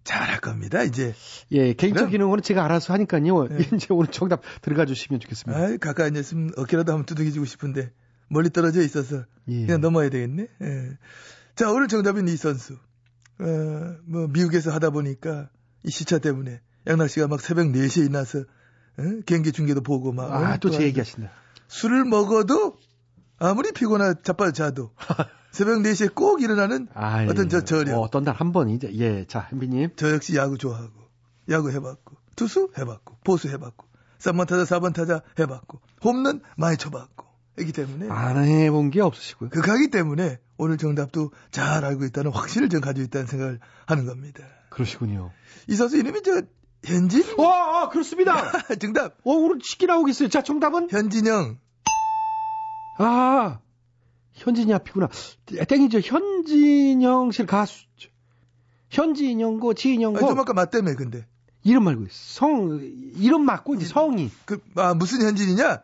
잘할 0.04 0.40
겁니다, 0.40 0.82
이제. 0.82 1.14
예, 1.52 1.72
그럼. 1.72 2.10
거는 2.10 2.42
제가 2.42 2.64
알아서 2.64 2.92
하니까요. 2.92 3.48
예. 3.50 3.56
이제 3.74 3.86
오늘 3.90 4.10
정답 4.10 4.42
들어가 4.60 4.84
주시면 4.84 5.20
좋겠습니다. 5.20 5.58
아이, 5.58 5.78
가까이 5.78 6.08
앉았으면 6.08 6.52
어깨라도 6.56 6.92
한번 6.92 7.06
두들겨주고 7.06 7.46
싶은데, 7.46 7.90
멀리 8.28 8.50
떨어져 8.50 8.82
있어서, 8.82 9.24
예. 9.48 9.66
그냥 9.66 9.80
넘어야 9.80 10.10
되겠네. 10.10 10.46
예. 10.62 10.90
자, 11.56 11.70
오늘 11.70 11.88
정답은 11.88 12.26
이 12.28 12.36
선수. 12.36 12.74
어, 13.40 13.96
뭐, 14.06 14.26
미국에서 14.28 14.70
하다 14.72 14.90
보니까, 14.90 15.48
이 15.84 15.90
시차 15.90 16.18
때문에, 16.18 16.60
양락 16.86 17.08
씨가 17.10 17.28
막 17.28 17.40
새벽 17.40 17.66
4시에 17.68 18.02
일어나서, 18.06 18.40
어? 18.40 19.02
경기 19.26 19.52
중계도 19.52 19.82
보고 19.82 20.12
막. 20.12 20.32
아, 20.32 20.54
어? 20.54 20.56
또제 20.58 20.76
하고. 20.76 20.86
얘기하신다. 20.86 21.30
술을 21.68 22.04
먹어도, 22.04 22.76
아무리 23.38 23.72
피곤하, 23.72 24.14
자빠져 24.22 24.52
자도, 24.52 24.92
새벽 25.52 25.80
4시에 25.82 26.14
꼭 26.14 26.42
일어나는 26.42 26.88
아, 26.94 27.22
예. 27.24 27.28
어떤 27.28 27.48
저 27.48 27.60
저력. 27.62 27.94
어, 27.98 28.00
어떤 28.00 28.24
날 28.24 28.34
한 28.34 28.50
번 28.52 28.68
이제, 28.70 28.90
예, 28.94 29.24
자, 29.26 29.48
MB님. 29.52 29.90
저 29.96 30.10
역시 30.12 30.34
야구 30.36 30.58
좋아하고, 30.58 30.92
야구 31.50 31.70
해봤고, 31.70 32.16
투수 32.34 32.70
해봤고, 32.76 33.18
보수 33.24 33.48
해봤고, 33.48 33.86
3번 34.18 34.46
타자, 34.48 34.64
4번 34.64 34.92
타자 34.92 35.22
해봤고, 35.38 35.80
홈런 36.02 36.40
많이 36.56 36.76
쳐봤고, 36.76 37.13
이기 37.58 37.72
때문에. 37.72 38.08
안 38.08 38.44
해본 38.44 38.90
게 38.90 39.00
없으시고요. 39.00 39.50
극하기 39.50 39.90
때문에 39.90 40.38
오늘 40.56 40.76
정답도 40.76 41.30
잘 41.50 41.84
알고 41.84 42.04
있다는 42.06 42.32
확신을 42.32 42.68
좀 42.68 42.80
가지고 42.80 43.04
있다는 43.04 43.26
생각을 43.26 43.60
하는 43.86 44.06
겁니다. 44.06 44.44
그러시군요. 44.70 45.30
이 45.68 45.74
선수 45.76 45.96
이름이 45.96 46.22
저, 46.22 46.42
현진? 46.84 47.22
와, 47.38 47.82
아, 47.82 47.88
그렇습니다. 47.88 48.34
정답. 48.80 49.14
어, 49.24 49.32
오늘 49.32 49.58
쉽게 49.62 49.86
나오겠어요. 49.86 50.28
자, 50.28 50.42
정답은? 50.42 50.88
현진영. 50.90 51.58
아, 52.96 53.60
현진이 54.32 54.74
앞이구나. 54.74 55.08
땡이죠. 55.68 56.00
현진영 56.00 57.30
씨 57.30 57.46
가수. 57.46 57.84
현진영고, 58.90 59.74
지인영고. 59.74 60.18
아니, 60.18 60.28
좀 60.28 60.38
아까 60.38 60.52
맞다며, 60.52 60.94
근데. 60.94 61.26
이름 61.64 61.84
말고, 61.84 62.06
성, 62.10 62.78
이름 63.16 63.44
맞고, 63.44 63.74
이제 63.74 63.86
성이. 63.86 64.30
그, 64.44 64.60
아, 64.76 64.94
무슨 64.94 65.22
현진이냐? 65.22 65.82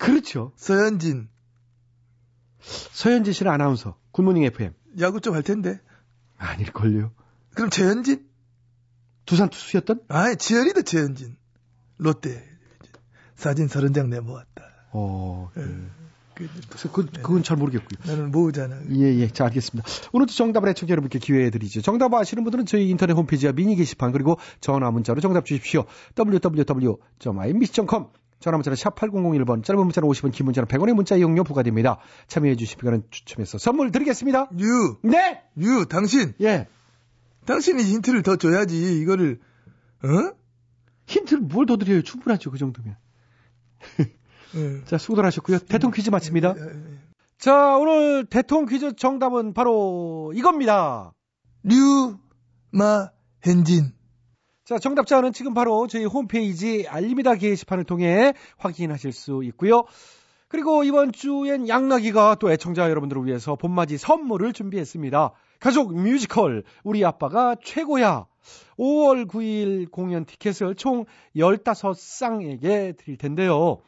그렇죠. 0.00 0.52
서현진. 0.56 1.28
서현진 2.60 3.32
씨는 3.34 3.52
아나운서. 3.52 3.96
굿모닝 4.12 4.44
FM. 4.44 4.72
야구 4.98 5.20
좀할 5.20 5.42
텐데. 5.42 5.78
아닐걸요. 6.38 7.12
그럼 7.54 7.70
최현진? 7.70 8.26
두산 9.26 9.50
투수였던? 9.50 10.00
아이, 10.08 10.36
지현이다, 10.36 10.82
최현진. 10.82 11.36
롯데. 11.98 12.42
사진 13.36 13.68
서른 13.68 13.92
장 13.92 14.08
내모았다. 14.08 14.64
어, 14.92 15.50
예. 15.58 15.62
그, 16.34 16.48
그래서 16.68 16.90
그, 16.90 17.04
그건 17.06 17.42
잘 17.42 17.58
모르겠고요. 17.58 17.98
나는 18.06 18.30
모으잖아. 18.30 18.80
예, 18.92 19.14
예. 19.16 19.28
자, 19.28 19.44
알겠습니다. 19.44 19.86
오늘도 20.12 20.32
정답을 20.32 20.70
애청자 20.70 20.92
여러분께 20.92 21.18
기회 21.18 21.50
드리죠. 21.50 21.82
정답 21.82 22.14
아시는 22.14 22.42
분들은 22.44 22.64
저희 22.64 22.88
인터넷 22.88 23.12
홈페이지와 23.12 23.52
미니 23.52 23.76
게시판 23.76 24.12
그리고 24.12 24.38
전화 24.60 24.90
문자로 24.90 25.20
정답 25.20 25.44
주십시오. 25.44 25.84
www.mbc.com 26.18 26.90
전화 28.40 28.56
문자는 28.56 28.74
샵 28.76 28.96
8001번, 28.96 29.62
짧은 29.62 29.82
문자는 29.84 30.08
50원, 30.08 30.32
긴 30.32 30.46
문자는 30.46 30.66
100원의 30.66 30.94
문자 30.94 31.14
이용료 31.16 31.44
부과됩니다. 31.44 31.98
참여해 32.26 32.56
주시면 32.56 33.04
추첨해서 33.10 33.58
선물 33.58 33.92
드리겠습니다. 33.92 34.48
유. 34.58 34.96
네! 35.02 35.42
유, 35.58 35.86
당신. 35.86 36.32
예. 36.40 36.66
당신이 37.44 37.82
힌트를 37.82 38.22
더 38.22 38.36
줘야지. 38.36 39.00
이거를, 39.00 39.40
어? 40.02 40.32
힌트를 41.06 41.42
뭘 41.42 41.66
더 41.66 41.76
드려요? 41.76 42.02
충분하죠. 42.02 42.50
그 42.50 42.58
정도면. 42.58 42.96
예. 44.56 44.84
자, 44.86 44.96
수고들 44.98 45.24
하셨고요. 45.24 45.58
대통령 45.60 45.92
퀴즈 45.92 46.10
마칩니다. 46.10 46.54
자, 47.38 47.76
오늘 47.76 48.24
대통령 48.26 48.66
퀴즈 48.66 48.96
정답은 48.96 49.52
바로 49.54 50.32
이겁니다. 50.34 51.12
류, 51.62 52.18
마, 52.70 53.10
hen진. 53.44 53.92
자, 54.70 54.78
정답자는 54.78 55.32
지금 55.32 55.52
바로 55.52 55.88
저희 55.88 56.04
홈페이지 56.04 56.86
알림이다 56.88 57.34
게시판을 57.34 57.82
통해 57.82 58.34
확인하실 58.56 59.10
수 59.10 59.42
있고요. 59.46 59.82
그리고 60.46 60.84
이번 60.84 61.10
주엔 61.10 61.68
양락이가 61.68 62.36
또 62.36 62.52
애청자 62.52 62.88
여러분들을 62.88 63.26
위해서 63.26 63.56
봄맞이 63.56 63.98
선물을 63.98 64.52
준비했습니다. 64.52 65.32
가족 65.58 65.92
뮤지컬 65.92 66.62
우리 66.84 67.04
아빠가 67.04 67.56
최고야. 67.60 68.26
5월 68.78 69.26
9일 69.26 69.90
공연 69.90 70.24
티켓을 70.24 70.76
총 70.76 71.04
15쌍에게 71.34 72.96
드릴 72.96 73.18
텐데요. 73.18 73.82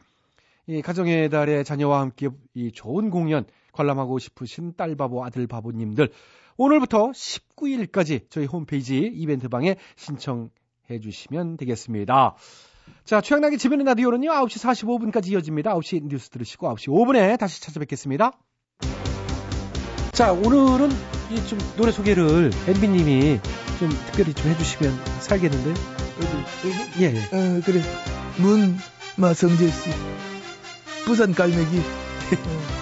이 0.67 0.81
가정의 0.81 1.29
달의 1.29 1.63
자녀와 1.63 2.01
함께 2.01 2.27
이 2.55 2.73
좋은 2.73 3.09
공연 3.09 3.45
관람하고 3.71 4.19
싶으신 4.19 4.73
딸바보 4.75 5.23
아들바보님들 5.23 6.09
오늘부터 6.57 7.11
19일까지 7.11 8.25
저희 8.29 8.47
홈페이지 8.47 8.97
이벤트방에 8.97 9.77
신청 9.95 10.49
해 10.89 10.99
주시면 10.99 11.57
되겠습니다. 11.57 12.35
자, 13.05 13.21
최양락의 13.21 13.57
집에는 13.57 13.85
라디오는요, 13.85 14.29
9시 14.31 15.11
45분까지 15.11 15.31
이어집니다. 15.31 15.73
9시 15.75 16.03
뉴스 16.07 16.29
들으시고 16.29 16.67
9시 16.75 16.89
5분에 16.89 17.37
다시 17.39 17.61
찾아뵙겠습니다. 17.61 18.31
자, 20.11 20.31
오늘은 20.31 20.89
이 21.31 21.47
좀 21.47 21.57
노래 21.77 21.91
소개를 21.91 22.51
엠비님이 22.67 23.39
좀 23.79 23.89
특별히 24.05 24.33
좀 24.33 24.51
해주시면 24.51 24.93
살겠는데? 25.21 25.73
예, 26.99 27.05
예. 27.05 27.17
어, 27.17 27.61
그래. 27.65 27.81
문, 28.37 28.77
마, 29.17 29.33
성재 29.33 29.67
씨. 29.67 29.89
부산 31.05 31.33
갈매기. 31.33 31.81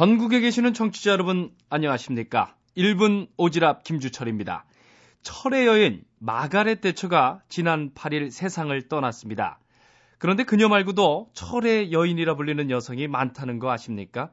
전국에 0.00 0.40
계시는 0.40 0.72
청취자 0.72 1.10
여러분 1.10 1.54
안녕하십니까? 1.68 2.56
1분 2.74 3.28
오지랖 3.36 3.82
김주철입니다. 3.82 4.64
철의 5.20 5.66
여인 5.66 6.04
마가렛 6.18 6.80
대처가 6.80 7.42
지난 7.50 7.92
8일 7.92 8.30
세상을 8.30 8.88
떠났습니다. 8.88 9.60
그런데 10.16 10.44
그녀 10.44 10.70
말고도 10.70 11.32
철의 11.34 11.92
여인이라 11.92 12.36
불리는 12.36 12.70
여성이 12.70 13.08
많다는 13.08 13.58
거 13.58 13.70
아십니까? 13.70 14.30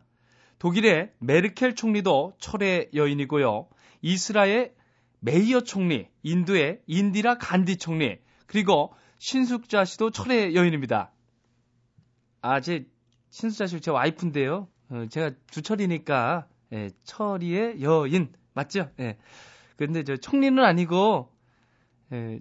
독일의 0.60 1.12
메르켈 1.20 1.76
총리도 1.76 2.36
철의 2.40 2.92
여인이고요. 2.94 3.68
이스라엘 4.02 4.74
메이어 5.20 5.60
총리, 5.60 6.08
인도의 6.24 6.80
인디라 6.88 7.40
간디 7.40 7.76
총리, 7.76 8.20
그리고 8.46 8.94
신숙자 9.18 9.84
씨도 9.84 10.12
철의 10.12 10.56
여인입니다. 10.56 11.12
아, 12.42 12.62
제 12.62 12.88
신숙자 13.32 13.68
씨 13.68 13.82
제 13.82 13.92
와이프인데요. 13.92 14.70
어, 14.89 15.06
제가 15.10 15.32
주철이니까 15.52 16.47
예, 16.73 16.89
철이의 17.04 17.82
여인 17.82 18.30
맞죠? 18.54 18.89
예. 19.00 19.17
근데 19.76 20.04
저 20.04 20.17
총리는 20.17 20.63
아니고 20.63 21.32
예, 22.13 22.39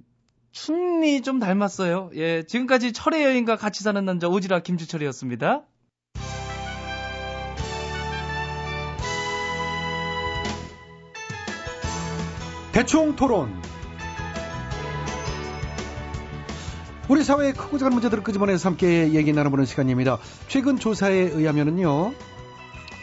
춘리 0.53 1.23
좀 1.23 1.39
닮았어요. 1.39 2.11
예, 2.15 2.45
지금까지 2.45 2.93
철의 2.93 3.25
여인과 3.25 3.57
같이 3.57 3.83
사는 3.83 4.05
남자 4.05 4.29
오지랖 4.29 4.63
김주철이었습니다. 4.63 5.65
대충 12.73 13.17
토론. 13.17 13.51
우리 17.09 17.23
사회의 17.23 17.53
크고 17.53 17.79
작은 17.79 17.93
문제들을 17.93 18.23
끄집어내서 18.23 18.69
함께 18.69 19.13
얘기 19.13 19.33
나눠보는 19.33 19.65
시간입니다. 19.65 20.19
최근 20.49 20.77
조사에 20.77 21.15
의하면은요, 21.15 22.13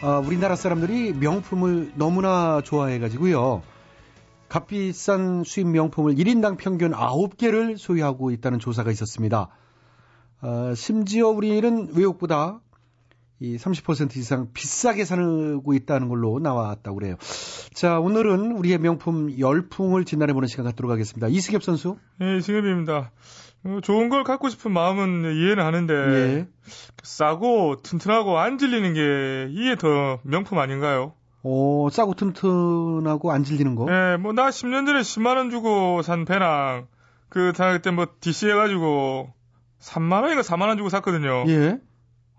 아, 0.06 0.18
우리나라 0.18 0.54
사람들이 0.54 1.14
명품을 1.14 1.92
너무나 1.94 2.60
좋아해가지고요. 2.60 3.62
값비싼 4.50 5.44
수입 5.44 5.66
명품을 5.68 6.16
1인당 6.16 6.58
평균 6.58 6.92
9개를 6.92 7.78
소유하고 7.78 8.30
있다는 8.30 8.58
조사가 8.58 8.90
있었습니다. 8.90 9.48
아, 10.42 10.74
심지어 10.76 11.28
우리는 11.28 11.88
외국보다 11.94 12.60
이 13.40 13.56
30% 13.56 14.18
이상 14.18 14.48
비싸게 14.52 15.06
사고 15.06 15.72
있다는 15.72 16.10
걸로 16.10 16.38
나왔다고 16.38 16.98
그래요. 16.98 17.16
자, 17.72 17.98
오늘은 17.98 18.58
우리의 18.58 18.76
명품 18.80 19.38
열풍을 19.38 20.04
진단해보는 20.04 20.48
시간 20.48 20.66
갖도록 20.66 20.92
하겠습니다. 20.92 21.28
이승엽 21.28 21.62
선수. 21.62 21.96
예, 22.20 22.36
이승엽입니다. 22.36 23.10
어, 23.64 23.78
좋은 23.82 24.08
걸 24.08 24.24
갖고 24.24 24.48
싶은 24.48 24.72
마음은 24.72 25.34
이해는 25.36 25.64
하는데 25.64 25.94
예. 25.94 26.48
싸고 27.02 27.82
튼튼하고 27.82 28.38
안 28.38 28.58
질리는 28.58 28.92
게 28.94 29.48
이게 29.52 29.76
더 29.76 30.18
명품 30.22 30.58
아닌가요? 30.58 31.14
어, 31.42 31.88
싸고 31.90 32.14
튼튼하고 32.14 33.32
안 33.32 33.44
질리는 33.44 33.74
거? 33.74 33.86
예, 33.90 34.16
뭐 34.16 34.32
나 34.32 34.48
10년 34.48 34.86
전에 34.86 35.00
10만 35.00 35.36
원 35.36 35.50
주고 35.50 36.02
산 36.02 36.24
배낭 36.24 36.86
그다 37.28 37.72
그때 37.72 37.90
뭐 37.90 38.06
DC 38.20 38.48
해가지고 38.48 39.32
3만 39.80 40.22
원인가 40.22 40.42
4만 40.42 40.68
원 40.68 40.76
주고 40.76 40.88
샀거든요. 40.88 41.44
예. 41.48 41.78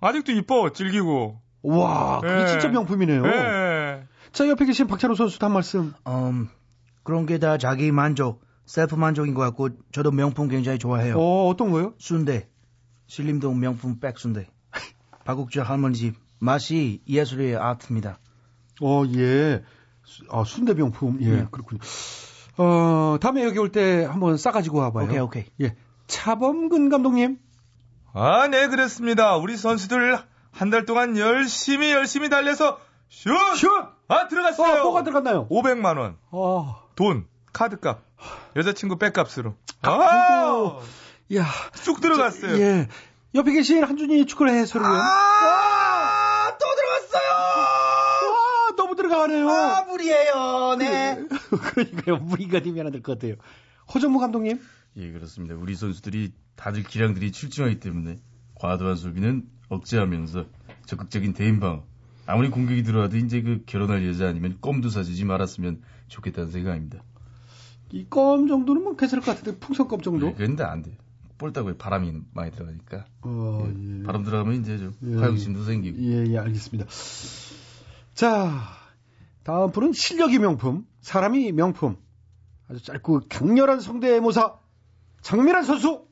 아직도 0.01 0.31
이뻐 0.31 0.71
질기고. 0.71 1.41
와, 1.63 2.19
그게 2.21 2.43
예. 2.43 2.47
진짜 2.47 2.67
명품이네요. 2.69 3.25
예. 3.25 4.03
자, 4.31 4.47
옆에 4.47 4.65
계신 4.65 4.85
박찬호 4.88 5.15
선수도 5.15 5.45
한 5.47 5.53
말씀. 5.53 5.93
음, 6.07 6.47
그런 7.03 7.25
게 7.25 7.39
다 7.39 7.57
자기 7.57 7.91
만족, 7.91 8.41
셀프 8.65 8.95
만족인 8.95 9.34
것 9.34 9.41
같고 9.41 9.69
저도 9.91 10.12
명품 10.12 10.47
굉장히 10.47 10.80
좋아해요. 10.80 11.17
어, 11.17 11.47
어떤 11.47 11.71
거요? 11.71 11.93
순대. 11.97 12.49
신림동 13.08 13.60
명품 13.60 13.99
백순대. 13.99 14.47
박국주 15.25 15.62
할머니 15.62 15.95
집. 15.95 16.15
맛이 16.39 17.01
예술의 17.08 17.56
아트입니다. 17.58 18.19
어, 18.82 19.04
예. 19.15 19.63
수- 20.04 20.23
아, 20.30 20.43
순대병품. 20.43 21.19
예, 21.21 21.28
음. 21.32 21.47
그렇군요. 21.51 21.80
어, 22.58 23.17
다음에 23.21 23.43
여기 23.43 23.58
올 23.60 23.71
때 23.71 24.06
한번 24.06 24.38
싸가지고 24.38 24.80
와봐요. 24.80 25.06
오케이, 25.06 25.19
오케이. 25.19 25.45
예. 25.62 25.75
차범근 26.08 26.89
감독님. 26.89 27.38
아, 28.13 28.47
네, 28.47 28.67
그렇습니다. 28.67 29.36
우리 29.38 29.58
선수들 29.58 30.17
한 30.51 30.69
달 30.69 30.86
동안 30.86 31.17
열심히 31.17 31.91
열심히 31.91 32.30
달려서 32.30 32.80
슛! 33.10 33.30
슛! 33.58 33.69
아, 34.08 34.28
들어갔어요. 34.28 34.82
어, 34.82 34.84
뭐가 34.84 35.04
들어갔나요? 35.04 35.47
500만 35.49 35.97
원. 35.97 36.17
어, 36.32 36.75
돈, 36.95 37.28
카드값, 37.51 38.01
여자친구 38.56 38.97
백값으로. 38.97 39.56
아, 39.82 40.80
야. 41.36 41.45
쑥 41.73 42.01
들어갔어요. 42.01 42.58
예. 42.60 42.88
옆에 43.34 43.51
계신 43.51 43.84
한준이 43.84 44.25
축구를 44.25 44.54
해소를. 44.54 44.86
아, 44.88 46.58
또 46.58 46.65
들어갔어요! 46.75 47.32
아, 47.34 48.75
너무 48.78 48.95
들어가네요. 48.95 49.49
아, 49.49 49.84
무리예요, 49.84 50.75
네. 50.80 51.25
그러니까요. 51.49 52.17
무리가 52.17 52.62
되면 52.62 52.88
안될것 52.88 53.19
같아요. 53.19 53.36
허정무 53.93 54.19
감독님. 54.19 54.62
예, 54.97 55.12
그렇습니다. 55.12 55.56
우리 55.56 55.75
선수들이 55.75 56.32
다들 56.56 56.84
기량들이 56.84 57.34
출중하기 57.34 57.82
때문에 57.82 58.17
과도한 58.56 58.95
소비는 58.95 59.43
억제하면서 59.67 60.45
적극적인 60.86 61.34
대인 61.34 61.60
방어. 61.60 61.84
아무리 62.25 62.49
공격이 62.49 62.84
들어와도 62.84 63.17
이제 63.17 63.41
그 63.41 63.63
결혼할 63.65 64.08
여자 64.08 64.28
아니면 64.28 64.58
껌도 64.62 64.89
사주지 64.89 65.25
말았으면 65.25 65.82
좋겠다는 66.08 66.51
생각입니다. 66.51 67.04
이 67.91 68.06
껌 68.10 68.48
정도는 68.48 68.84
뭐 68.84 68.95
괜찮을 68.95 69.24
것 69.24 69.36
같은데, 69.38 69.60
풍선껌 69.60 70.02
정도? 70.02 70.28
네, 70.28 70.34
그런데 70.36 70.63
안 70.63 70.82
돼. 70.82 70.98
볼따구에 71.38 71.78
바람이 71.78 72.13
많이 72.34 72.52
들어가니까. 72.52 73.06
어, 73.21 73.63
예, 73.65 74.00
예. 74.00 74.04
바람 74.04 74.24
들어가면 74.24 74.62
이제 74.62 74.78
좀 74.78 74.95
예. 75.04 75.15
화용심도 75.17 75.63
생기고. 75.63 75.98
예, 76.02 76.26
예, 76.28 76.38
알겠습니다. 76.38 76.89
자, 78.13 78.62
다음 79.43 79.71
분은 79.71 79.91
실력이 79.93 80.39
명품, 80.39 80.88
사람이 81.02 81.52
명품. 81.52 81.98
아주 82.69 82.82
짧고 82.84 83.24
강렬한 83.30 83.80
성대모사, 83.82 84.56
장미란 85.21 85.63
선수. 85.63 86.06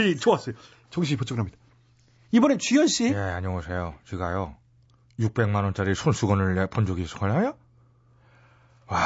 예, 0.00 0.14
좋았어요. 0.16 0.54
정신이 0.90 1.16
번쩍 1.18 1.36
납니다. 1.36 1.56
이번엔 2.32 2.58
주현 2.58 2.88
씨. 2.88 3.06
예, 3.06 3.14
안녕하세요. 3.16 3.94
제가요, 4.06 4.56
600만 5.18 5.62
원짜리 5.64 5.94
손수건을 5.94 6.66
본 6.68 6.86
적이 6.86 7.02
있을까요? 7.02 7.54
와, 8.86 8.98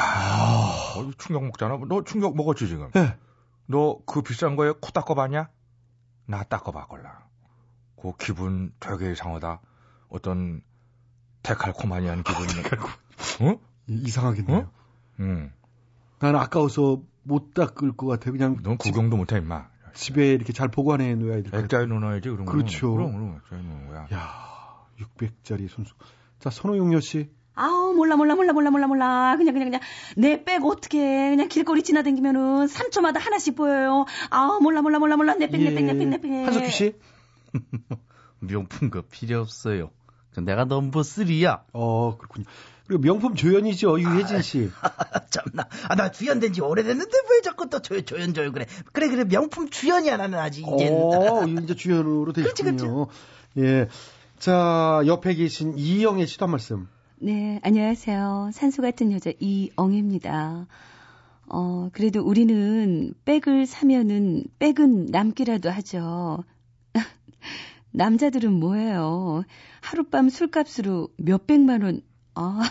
어, 0.97 1.11
충격 1.17 1.43
먹잖아. 1.45 1.79
너 1.87 2.03
충격 2.03 2.35
먹었지, 2.35 2.67
지금? 2.67 2.89
예. 2.95 3.15
너그 3.67 4.21
비싼 4.23 4.55
거에 4.55 4.71
코 4.79 4.91
닦아봤냐? 4.91 5.49
나 6.25 6.43
닦아봐걸라. 6.43 7.23
그 8.01 8.11
기분 8.17 8.71
되게 8.79 9.11
이상하다. 9.11 9.59
어떤 10.09 10.61
데칼코마니한 11.43 12.23
기분이. 12.23 12.47
어? 13.51 13.59
이상하겠네요. 13.87 14.57
어? 14.57 14.71
응. 15.21 15.51
나는 16.19 16.39
아까워서 16.39 17.01
못 17.23 17.53
닦을 17.53 17.93
것 17.95 18.07
같아요. 18.07 18.33
그냥 18.33 18.57
넌 18.63 18.77
구경도 18.77 19.15
못해, 19.17 19.37
임마. 19.37 19.67
집에 19.93 20.33
이렇게 20.33 20.53
잘 20.53 20.67
보관해 20.69 21.15
놓아야 21.15 21.35
될 21.35 21.43
것 21.43 21.51
같아요. 21.51 21.63
액자에 21.63 21.85
넣어놔야지, 21.85 22.29
그런 22.29 22.45
거. 22.45 22.51
그렇죠. 22.51 22.91
그럼, 22.93 23.11
그럼, 23.13 23.35
액자에 23.43 23.59
넣는 23.61 23.87
거야. 23.87 24.07
야, 24.13 24.48
600짜리 24.99 25.69
손수. 25.69 25.93
자, 26.39 26.49
선호용녀 26.49 26.99
씨. 26.99 27.29
아우 27.55 27.93
몰라 27.93 28.15
몰라 28.15 28.35
몰라 28.35 28.53
몰라 28.53 28.69
몰라 28.71 28.87
몰라 28.87 29.35
그냥 29.37 29.53
그냥 29.53 29.67
그냥 29.69 29.81
내백 30.15 30.63
어떻게 30.63 30.97
그냥 31.31 31.49
길거리 31.49 31.83
지나다니면은 31.83 32.67
3초마다 32.67 33.19
하나씩 33.19 33.57
보여요 33.57 34.05
아우 34.29 34.61
몰라 34.61 34.81
몰라 34.81 34.97
몰라 34.97 35.17
몰라 35.17 35.33
내백 35.35 35.59
내백내백내백 35.61 36.31
한석규 36.47 36.69
씨. 36.71 36.95
명품 38.39 38.89
거 38.89 39.01
필요 39.01 39.41
없어요. 39.41 39.91
그 40.33 40.39
내가 40.39 40.63
넘버 40.63 41.01
3야. 41.01 41.63
어, 41.73 42.17
그렇군요. 42.17 42.45
그리고 42.87 43.01
명품 43.01 43.35
조연이죠, 43.35 43.99
유혜진 43.99 44.41
씨. 44.41 44.69
참나. 45.29 45.67
아, 45.89 45.95
나 45.95 46.11
주연 46.11 46.39
된 46.39 46.53
지 46.53 46.61
오래됐는데 46.61 47.11
왜 47.31 47.41
자꾸 47.41 47.69
또 47.69 47.81
조, 47.81 47.99
조연 48.01 48.33
조연 48.33 48.53
그래. 48.53 48.65
그래, 48.93 49.09
그래. 49.09 49.25
명품 49.25 49.69
주연이야, 49.69 50.15
나는 50.17 50.39
아직 50.39 50.61
이제. 50.61 50.89
어, 50.89 51.43
이제 51.45 51.75
주연으로 51.75 52.31
되셨군요. 52.33 53.07
예. 53.57 53.87
자, 54.39 55.01
옆에 55.05 55.33
계신 55.35 55.77
이영애 55.77 56.25
씨도 56.25 56.45
한 56.45 56.51
말씀. 56.51 56.87
네, 57.17 57.59
안녕하세요. 57.63 58.51
산소 58.53 58.81
같은 58.81 59.11
여자 59.11 59.31
이엉입니다. 59.39 60.67
어, 61.47 61.89
그래도 61.91 62.21
우리는 62.21 63.13
백을 63.25 63.65
사면은 63.65 64.45
백은 64.59 65.07
남기라도 65.07 65.69
하죠. 65.71 66.43
남자들은 67.91 68.53
뭐예요? 68.53 69.43
하룻밤 69.81 70.29
술값으로 70.29 71.09
몇백만 71.17 71.81
원, 71.81 72.01
아, 72.35 72.61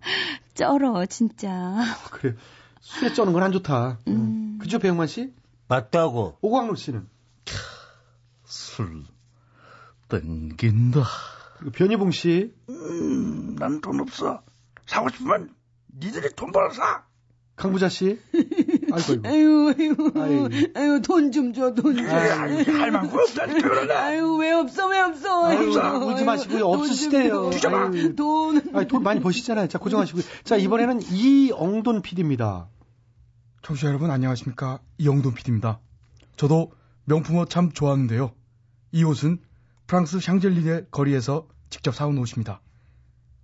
쩔어, 0.54 1.06
진짜. 1.06 1.76
그래. 2.10 2.34
술에 2.80 3.12
쩌는 3.12 3.32
건 3.34 3.42
안 3.44 3.52
좋다. 3.52 3.98
음. 4.08 4.58
그죠, 4.60 4.78
배영만 4.80 5.06
씨? 5.06 5.32
맞다고. 5.68 6.38
오광록 6.40 6.76
씨는? 6.78 7.08
술 8.44 9.04
땡긴다. 10.08 11.02
그리고 11.58 11.72
변희봉 11.72 12.10
씨. 12.12 12.52
음, 12.68 13.56
난 13.58 13.80
돈 13.80 14.00
없어. 14.00 14.42
사고 14.86 15.08
싶으면 15.10 15.50
니들이 16.00 16.30
돈 16.36 16.52
벌어 16.52 16.70
사. 16.70 17.04
강부자 17.56 17.88
씨. 17.88 18.20
아이고, 18.92 19.20
아이고. 19.24 19.28
아유 19.28 19.74
아유 19.76 19.94
아이고. 20.14 20.48
아유 20.78 21.02
돈 21.02 21.32
좀 21.32 21.52
줘 21.52 21.74
돈 21.74 21.96
좀. 21.96 22.06
아유, 22.08 22.62
할 22.80 22.90
만큼 22.92 23.18
없다니까, 23.18 23.68
그러나. 23.68 23.98
아유 24.06 24.36
왜 24.36 24.52
없어 24.52 24.86
왜 24.88 25.00
없어. 25.00 25.46
아유, 25.46 25.58
아이고, 25.78 26.06
울지 26.06 26.24
마시고요. 26.24 26.56
아이고, 26.58 26.72
없으시대요. 26.74 27.50
뒤져봐. 27.50 27.90
돈. 28.16 28.62
아니, 28.74 28.86
돈 28.86 29.02
많이 29.02 29.20
버시잖아요. 29.20 29.66
자, 29.66 29.78
고정하시고요. 29.78 30.22
자, 30.44 30.56
이번에는 30.56 31.00
이엉돈 31.10 32.02
PD입니다. 32.02 32.68
청취자 33.62 33.88
여러분 33.88 34.10
안녕하십니까 34.12 34.78
이영돈 34.98 35.34
PD입니다. 35.34 35.80
저도 36.36 36.70
명품 37.04 37.36
옷 37.38 37.50
참 37.50 37.72
좋아하는데요. 37.72 38.30
이 38.92 39.02
옷은 39.02 39.38
프랑스 39.88 40.20
샹젤리제 40.20 40.88
거리에서 40.90 41.48
직접 41.70 41.94
사온 41.94 42.18
옷입니다. 42.18 42.60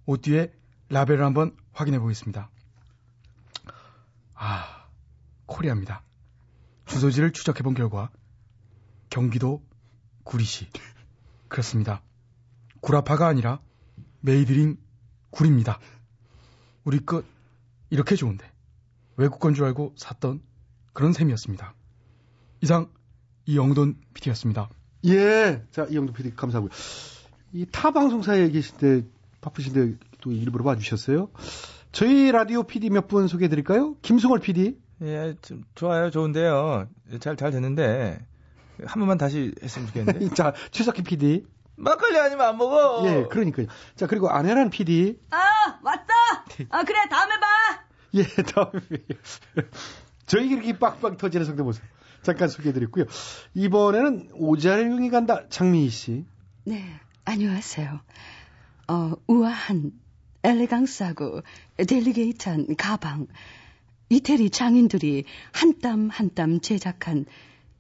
옷 0.04 0.20
뒤에 0.20 0.52
라벨을 0.90 1.24
한번 1.24 1.57
확인해 1.72 1.98
보겠습니다. 1.98 2.50
아, 4.35 4.87
코리아입니다. 5.46 6.04
주소지를 6.85 7.33
추적해 7.33 7.62
본 7.62 7.72
결과 7.72 8.11
경기도 9.09 9.64
구리시. 10.24 10.68
그렇습니다. 11.48 12.02
구라파가 12.80 13.26
아니라 13.26 13.62
made 14.20 14.58
in 14.58 14.77
구리입니다. 15.30 15.80
우리 16.85 17.07
것 17.07 17.24
이렇게 17.88 18.16
좋은데 18.16 18.52
외국 19.16 19.40
건 19.40 19.54
줄 19.54 19.64
알고 19.64 19.94
샀던 19.96 20.42
그런 20.92 21.14
셈이었습니다. 21.14 21.74
이상 22.61 22.92
이영돈 23.46 23.98
PD였습니다. 24.12 24.68
예. 25.07 25.62
자, 25.71 25.87
이영돈 25.90 26.14
PD 26.14 26.35
감사하고요. 26.37 26.71
이 27.53 27.67
타 27.71 27.90
방송사에 27.93 28.49
계실 28.51 28.77
때 28.77 29.03
바쁘신데 29.40 29.99
또 30.21 30.33
일부러 30.33 30.64
와주셨어요. 30.64 31.29
저희 31.93 32.33
라디오 32.33 32.64
PD 32.64 32.90
몇 32.90 33.07
분 33.07 33.29
소개해 33.29 33.49
드릴까요? 33.49 33.95
김승월 34.03 34.40
PD. 34.40 34.77
예, 35.03 35.35
좀 35.43 35.62
좋아요. 35.75 36.11
좋은데요. 36.11 36.88
잘, 37.21 37.37
잘 37.37 37.51
됐는데. 37.51 38.25
한 38.85 38.99
번만 39.01 39.19
다시 39.19 39.55
했으면 39.62 39.87
좋겠는데. 39.88 40.31
자, 40.35 40.53
최석희 40.73 41.03
PD. 41.03 41.45
막걸리 41.77 42.19
아니면 42.19 42.47
안 42.47 42.57
먹어. 42.57 43.03
예, 43.07 43.25
그러니까요. 43.31 43.67
자, 43.97 44.07
그리고 44.07 44.31
안혜란 44.31 44.71
PD. 44.71 45.19
아, 45.31 45.38
왔다! 45.83 46.12
아, 46.71 46.83
그래, 46.85 46.99
다음에 47.11 47.35
봐! 47.38 47.47
예, 48.14 48.23
다음에. 48.53 48.81
저희 50.27 50.49
이렇게 50.49 50.77
빡빡 50.79 51.19
터지는 51.19 51.45
성대모사. 51.47 51.81
잠깐 52.25 52.49
소개해드렸고요. 52.49 53.05
이번에는 53.55 54.31
오잘용이 54.33 55.11
간다. 55.11 55.47
장미희 55.49 55.91
씨. 55.91 56.25
네, 56.65 56.83
안녕하세요. 57.25 58.01
어, 58.89 59.13
우아한, 59.27 59.93
엘레강스하고 60.43 61.43
델리게이트한 61.77 62.77
가방. 62.77 63.27
이태리 64.11 64.51
장인들이 64.51 65.25
한 65.53 65.81
땀 65.81 66.09
한 66.11 66.35
땀 66.35 66.61
제작한 66.61 67.27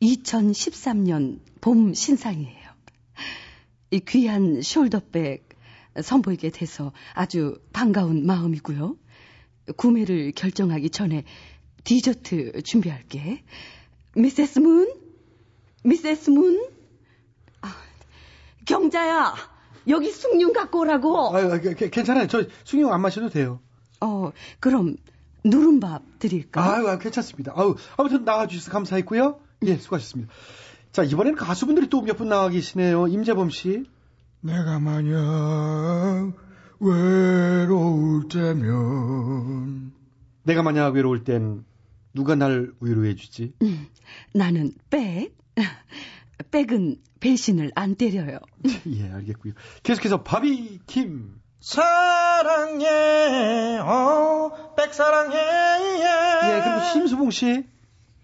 2013년 0.02 1.40
봄 1.60 1.94
신상이에요. 1.94 2.64
이 3.90 4.00
귀한 4.00 4.60
숄더백 4.60 5.42
선보이게 6.02 6.50
돼서 6.50 6.92
아주 7.14 7.58
반가운 7.72 8.26
마음이고요. 8.26 8.96
구매를 9.76 10.32
결정하기 10.32 10.90
전에 10.90 11.24
디저트 11.84 12.62
준비할게. 12.62 13.44
미세스 14.16 14.58
문? 14.60 14.92
미세스 15.84 16.30
문? 16.30 16.66
아, 17.62 17.74
경자야, 18.66 19.34
여기 19.88 20.10
숭늉 20.10 20.52
갖고 20.52 20.80
오라고. 20.80 21.36
아유, 21.36 21.60
괜찮아요. 21.90 22.26
저 22.28 22.44
숭늉 22.64 22.90
안 22.92 23.00
마셔도 23.02 23.28
돼요. 23.28 23.60
어, 24.00 24.32
그럼 24.60 24.96
누른밥 25.44 26.02
드릴까? 26.18 26.62
아유, 26.62 26.98
괜찮습니다. 26.98 27.52
아유, 27.56 27.74
아무튼 27.96 28.24
나와주셔서 28.24 28.70
감사했고요. 28.70 29.40
예, 29.66 29.76
수고하셨습니다. 29.76 30.32
자, 30.92 31.02
이번에는 31.02 31.36
가수분들이 31.36 31.88
또 31.88 32.00
몇 32.02 32.16
분 32.16 32.28
나와 32.28 32.48
계시네요. 32.48 33.08
임재범 33.08 33.50
씨. 33.50 33.84
내가 34.40 34.78
만약 34.78 36.32
외로울 36.80 38.28
때면 38.28 39.92
내가 40.44 40.62
만약 40.62 40.90
외로울 40.94 41.24
땐 41.24 41.64
누가 42.14 42.34
날 42.36 42.70
위로해 42.80 43.14
주지? 43.14 43.52
음, 43.62 43.88
나는 44.32 44.72
백. 44.88 45.36
백은 46.50 46.96
배신을 47.20 47.72
안 47.74 47.94
때려요. 47.96 48.38
예, 48.86 49.10
알겠고요. 49.10 49.52
계속해서 49.82 50.22
바비 50.22 50.80
킴. 50.86 51.40
사랑해, 51.60 52.86
어, 53.78 54.74
백 54.76 54.92
사랑해, 54.92 55.36
예, 55.36 56.60
그리고 56.62 56.80
심수봉 56.92 57.30
씨. 57.30 57.64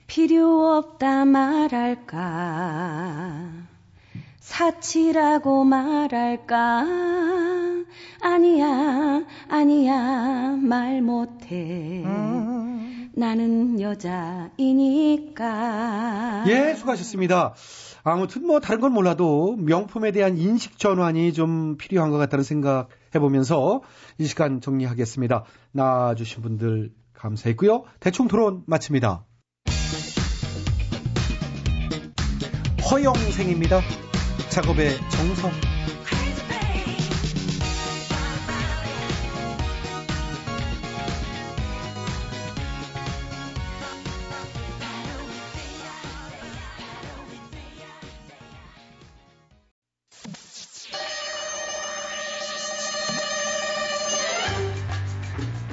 필요 0.06 0.76
없다 0.76 1.24
말할까 1.24 2.18
사치라고 4.40 5.64
말할까 5.64 6.84
아니야 8.20 9.22
아니야 9.48 10.56
말 10.60 11.00
못해 11.00 12.02
나는 13.14 13.80
여자이니까 13.80 14.44
예, 16.46 16.74
수고하셨습니다. 16.74 17.54
아무튼 18.02 18.46
뭐 18.46 18.60
다른 18.60 18.80
건 18.80 18.92
몰라도 18.92 19.56
명품에 19.58 20.12
대한 20.12 20.38
인식 20.38 20.78
전환이 20.78 21.32
좀 21.32 21.76
필요한 21.76 22.10
것 22.10 22.18
같다는 22.18 22.44
생각 22.44 22.88
해보면서 23.14 23.82
이 24.18 24.26
시간 24.26 24.60
정리하겠습니다. 24.60 25.44
나와주신 25.72 26.42
분들 26.42 26.92
감사했고요. 27.12 27.84
대충 28.00 28.28
토론 28.28 28.62
마칩니다. 28.66 29.24
허영생입니다. 32.90 33.80
작업의 34.48 34.90
정성. 35.10 35.69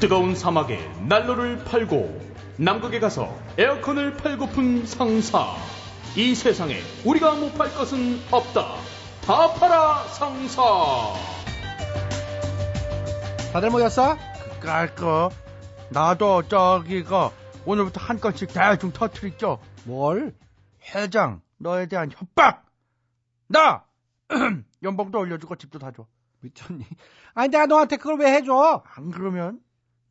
뜨거운 0.07 0.35
사막에 0.35 0.79
난로를 1.09 1.65
팔고 1.65 2.17
남극에 2.57 2.97
가서 3.01 3.37
에어컨을 3.57 4.15
팔고픈 4.15 4.85
상사. 4.85 5.53
이 6.15 6.33
세상에 6.33 6.77
우리가 7.03 7.35
못 7.35 7.53
팔 7.57 7.69
것은 7.75 8.21
없다. 8.31 8.75
다 9.25 9.53
팔아 9.55 10.03
상사. 10.07 10.63
다들 13.51 13.69
모였어? 13.69 14.15
그깔 14.61 14.95
거. 14.95 15.29
나도 15.89 16.43
저기가 16.47 17.31
오늘부터 17.65 17.99
한 17.99 18.21
건씩 18.21 18.53
대충 18.53 18.93
터트리죠. 18.93 19.59
뭘? 19.83 20.33
회장, 20.95 21.41
너에 21.57 21.85
대한 21.87 22.11
협박. 22.15 22.65
나 23.47 23.83
연봉도 24.83 25.19
올려주고 25.19 25.57
집도 25.57 25.79
다 25.79 25.91
줘. 25.91 26.05
미쳤니? 26.39 26.85
아니 27.33 27.49
내가 27.49 27.65
너한테 27.65 27.97
그걸 27.97 28.19
왜 28.19 28.31
해줘? 28.35 28.83
안 28.95 29.11
그러면 29.11 29.59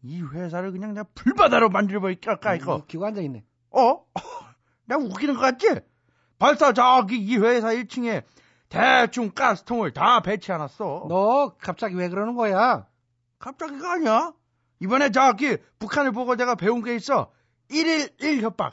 이 0.02 0.22
회사를 0.22 0.72
그냥 0.72 0.94
내가 0.94 1.06
불바다로 1.14 1.68
만들어버릴까 1.70 2.54
이거. 2.56 2.76
웃기고 2.76 3.06
앉아있네. 3.06 3.44
어? 3.70 4.04
내가 4.86 5.02
웃기는 5.02 5.34
것 5.34 5.40
같지? 5.40 5.80
벌써 6.38 6.72
저기 6.72 7.18
이 7.18 7.36
회사 7.38 7.68
1층에 7.68 8.22
대충 8.68 9.30
가스통을 9.32 9.92
다 9.92 10.20
배치해놨어. 10.20 11.06
너 11.08 11.54
갑자기 11.58 11.94
왜 11.96 12.08
그러는 12.08 12.34
거야? 12.34 12.86
갑자기가 13.38 13.92
아니야. 13.94 14.32
이번에 14.80 15.10
저기 15.10 15.56
북한을 15.78 16.12
보고 16.12 16.36
내가 16.36 16.54
배운 16.54 16.82
게 16.82 16.94
있어. 16.96 17.32
1일 17.70 18.16
1협박. 18.18 18.72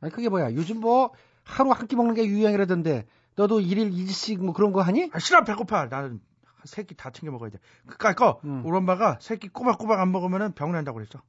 아니 0.00 0.12
그게 0.12 0.28
뭐야? 0.28 0.54
요즘 0.54 0.80
뭐 0.80 1.12
하루 1.44 1.70
한 1.72 1.86
끼 1.86 1.96
먹는 1.96 2.14
게 2.14 2.24
유행이라던데 2.26 3.06
너도 3.36 3.60
1일 3.60 3.92
2씩 3.92 4.38
뭐 4.42 4.52
그런 4.54 4.72
거 4.72 4.80
하니? 4.82 5.10
아, 5.12 5.18
싫어 5.18 5.44
배고파. 5.44 5.86
나는 5.86 6.20
새끼 6.64 6.94
다 6.94 7.10
챙겨 7.10 7.32
먹어야 7.32 7.50
돼. 7.50 7.58
그까이 7.86 8.14
거 8.14 8.40
응. 8.44 8.62
우리 8.64 8.76
엄마가 8.76 9.18
새끼 9.20 9.48
꼬박꼬박 9.48 10.00
안 10.00 10.12
먹으면 10.12 10.52
병 10.52 10.72
난다고 10.72 10.96
그랬어. 10.96 11.20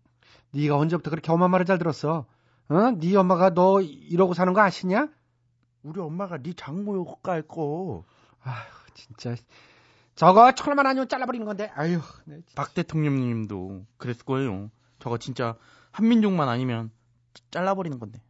네가 0.51 0.77
언제부터 0.77 1.09
그렇게 1.09 1.31
엄마 1.31 1.47
말을 1.47 1.65
잘 1.65 1.77
들었어? 1.77 2.25
어? 2.69 2.91
네 2.97 3.15
엄마가 3.15 3.53
너 3.53 3.81
이러고 3.81 4.33
사는 4.33 4.53
거 4.53 4.61
아시냐? 4.61 5.09
우리 5.83 5.99
엄마가 5.99 6.37
네 6.37 6.53
장모요 6.53 7.05
깔 7.23 7.41
거. 7.41 8.03
아휴 8.43 8.93
진짜 8.93 9.35
저거 10.15 10.51
철만 10.53 10.85
아니면 10.85 11.07
잘라버리는 11.07 11.45
건데 11.45 11.71
아휴 11.75 11.99
네. 12.25 12.41
박 12.55 12.73
대통령님도 12.73 13.85
그랬을 13.97 14.25
거예요. 14.25 14.69
저거 14.99 15.17
진짜 15.17 15.55
한민족만 15.91 16.49
아니면 16.49 16.91
잘라버리는 17.51 17.97
건데. 17.99 18.21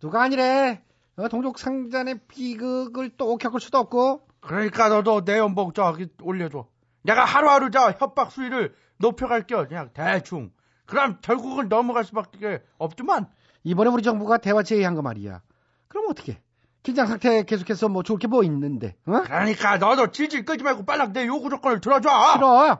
누가 0.00 0.22
아니래 0.22 0.82
어, 1.16 1.28
동족 1.28 1.58
상잔의 1.58 2.20
비극을 2.28 3.16
또 3.16 3.36
겪을 3.38 3.60
수도 3.60 3.78
없고 3.78 4.28
그러니까 4.46 4.88
너도 4.88 5.24
내 5.24 5.38
연봉 5.38 5.72
저기 5.72 6.08
올려줘. 6.22 6.66
내가 7.02 7.24
하루하루 7.24 7.70
저 7.70 7.90
협박 7.98 8.30
수위를 8.32 8.74
높여갈게요. 8.98 9.66
그냥 9.68 9.90
대충. 9.92 10.50
그럼 10.86 11.18
결국은 11.20 11.68
넘어갈 11.68 12.04
수밖에 12.04 12.62
없지만 12.78 13.26
이번에 13.64 13.90
우리 13.90 14.02
정부가 14.02 14.38
대화 14.38 14.62
제의한 14.62 14.94
거 14.94 15.02
말이야 15.02 15.40
그럼 15.88 16.06
어떻게 16.08 16.40
긴장 16.84 17.06
상태 17.08 17.42
계속해서 17.42 17.88
뭐 17.88 18.04
좋을 18.04 18.18
게 18.20 18.28
뭐 18.28 18.44
있는데 18.44 18.94
어? 19.06 19.22
그러니까 19.24 19.78
너도 19.78 20.12
질질 20.12 20.44
끄지 20.44 20.62
말고 20.62 20.84
빨랑 20.84 21.12
내 21.12 21.26
요구 21.26 21.50
조건을 21.50 21.80
들어줘. 21.80 22.08
싫어 22.34 22.78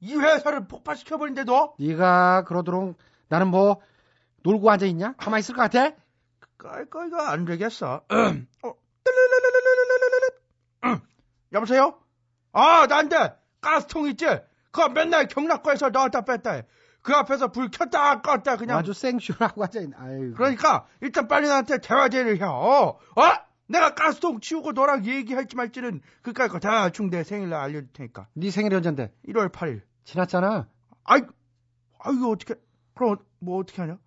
이 0.00 0.14
회사를 0.14 0.68
폭파시켜 0.68 1.16
버린데도 1.16 1.74
네가 1.78 2.44
그러도록 2.44 2.98
나는 3.28 3.48
뭐 3.48 3.80
놀고 4.42 4.70
앉아 4.70 4.84
있냐? 4.86 5.14
가만히 5.16 5.40
있을 5.40 5.54
것 5.54 5.62
같아? 5.62 5.94
깔깔이가 6.58 7.30
안 7.30 7.44
되겠어. 7.46 8.02
어, 8.62 8.72
여보세요? 11.52 11.98
아, 12.52 12.86
난데 12.86 13.34
가스통 13.60 14.08
있지? 14.08 14.26
그거 14.70 14.88
맨날 14.88 15.26
경락고에서 15.28 15.90
넣었다 15.90 16.22
뺐다 16.22 16.52
해. 16.52 16.66
그 17.02 17.12
앞에서 17.14 17.48
불 17.52 17.70
켰다 17.70 18.20
껐다 18.22 18.58
그냥. 18.58 18.78
아주 18.78 18.92
생쇼라고 18.92 19.64
앉아있네 19.64 19.96
아유. 19.96 20.34
그러니까 20.34 20.86
일단 21.00 21.26
빨리 21.28 21.48
나한테 21.48 21.78
대화 21.78 22.08
제의를 22.08 22.38
해. 22.40 22.44
어? 22.44 22.98
어? 23.16 23.22
내가 23.66 23.94
가스통 23.94 24.40
치우고 24.40 24.72
너랑 24.72 25.04
얘기할지 25.06 25.56
말지는 25.56 26.00
그까이 26.22 26.48
거 26.48 26.58
대충 26.58 27.10
내 27.10 27.22
생일날 27.24 27.60
알려줄 27.60 27.88
테니까. 27.92 28.28
네 28.34 28.50
생일이 28.50 28.74
언젠데? 28.74 29.12
1월 29.28 29.50
8일. 29.52 29.82
지났잖아 30.04 30.68
아이, 31.04 31.20
아 31.98 32.10
이거 32.10 32.30
어떻게? 32.30 32.54
그럼 32.94 33.16
뭐 33.40 33.58
어떻게 33.60 33.82
하냐? 33.82 33.98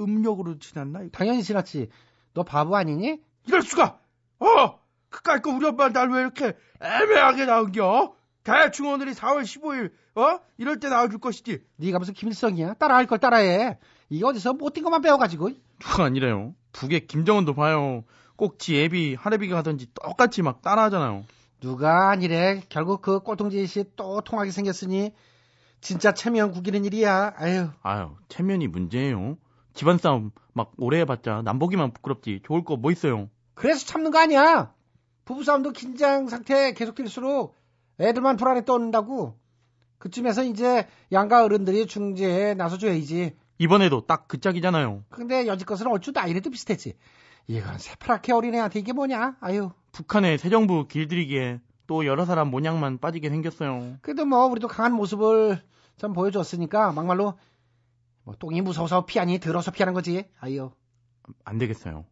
음력으로 0.00 0.58
지났나? 0.58 1.00
당연히 1.12 1.42
지났지 1.42 1.90
너 2.32 2.42
바보 2.44 2.76
아니니? 2.76 3.20
이럴 3.46 3.62
수가! 3.62 3.98
어! 4.38 4.80
그까이 5.16 5.40
거 5.40 5.50
우리 5.50 5.66
엄마 5.66 5.88
날 5.88 6.10
왜 6.10 6.20
이렇게 6.20 6.54
애매하게 6.80 7.46
나온겨? 7.46 8.14
대충 8.44 8.88
오늘이 8.92 9.12
4월 9.12 9.42
15일, 9.42 9.90
어? 10.14 10.38
이럴 10.58 10.78
때 10.78 10.88
나와줄 10.88 11.18
것이지. 11.18 11.62
네가 11.76 11.98
무슨 11.98 12.14
김일성이야? 12.14 12.74
따라할 12.74 13.06
걸 13.06 13.18
따라해 13.18 13.78
이게 14.08 14.24
어디서 14.24 14.52
못된 14.54 14.84
것만 14.84 15.00
배워가지고. 15.00 15.50
누가 15.80 16.04
아니래요. 16.04 16.54
북의 16.72 17.06
김정은도 17.06 17.54
봐요. 17.54 18.04
꼭 18.36 18.58
지 18.58 18.76
애비, 18.78 19.14
할애비가 19.18 19.56
하든지 19.58 19.88
똑같이 19.94 20.42
막 20.42 20.60
따라하잖아요. 20.62 21.24
누가 21.60 22.10
아니래. 22.10 22.62
결국 22.68 23.00
그 23.00 23.20
꼴통지 23.20 23.66
씨또 23.66 24.20
통하게 24.20 24.50
생겼으니 24.50 25.12
진짜 25.80 26.12
체면 26.12 26.52
구기는 26.52 26.84
일이야. 26.84 27.32
아유. 27.36 27.68
아유, 27.82 28.10
체면이 28.28 28.68
문제예요. 28.68 29.38
집안 29.74 29.96
싸움 29.98 30.30
막 30.52 30.72
오래 30.76 31.00
해봤자 31.00 31.42
남보기만 31.44 31.92
부끄럽지 31.94 32.40
좋을 32.44 32.64
거 32.64 32.76
뭐 32.76 32.92
있어요. 32.92 33.28
그래서 33.54 33.84
참는 33.86 34.10
거 34.10 34.18
아니야. 34.18 34.72
부부싸움도 35.26 35.72
긴장 35.72 36.28
상태 36.28 36.72
계속될수록 36.72 37.54
애들만 38.00 38.36
불안에 38.36 38.64
떠는다고. 38.64 39.36
그쯤에서 39.98 40.44
이제 40.44 40.86
양가 41.12 41.44
어른들이 41.44 41.86
중재에 41.86 42.54
나서줘야지. 42.54 43.36
이번에도 43.58 44.06
딱 44.06 44.28
그 44.28 44.38
짝이잖아요. 44.40 45.04
근데 45.08 45.46
여지껏은 45.46 45.86
얼추 45.90 46.12
나이래도 46.12 46.50
비슷했지. 46.50 46.94
이건 47.48 47.78
새파랗게 47.78 48.32
어린애한테 48.32 48.78
이게 48.80 48.92
뭐냐? 48.92 49.36
아유. 49.40 49.70
북한의 49.92 50.38
새 50.38 50.48
정부 50.50 50.86
길들이기에 50.86 51.60
또 51.86 52.04
여러 52.06 52.24
사람 52.24 52.50
모양만 52.50 52.98
빠지게 52.98 53.28
생겼어요. 53.30 53.98
그래도 54.02 54.26
뭐 54.26 54.46
우리도 54.46 54.68
강한 54.68 54.92
모습을 54.92 55.62
좀 55.96 56.12
보여줬으니까 56.12 56.92
막말로 56.92 57.38
뭐 58.24 58.34
똥이 58.38 58.60
무서워서 58.60 59.06
피하니 59.06 59.38
들어서 59.38 59.70
피하는 59.70 59.94
거지. 59.94 60.24
아유. 60.40 60.70
안 61.44 61.58
되겠어요. 61.58 62.04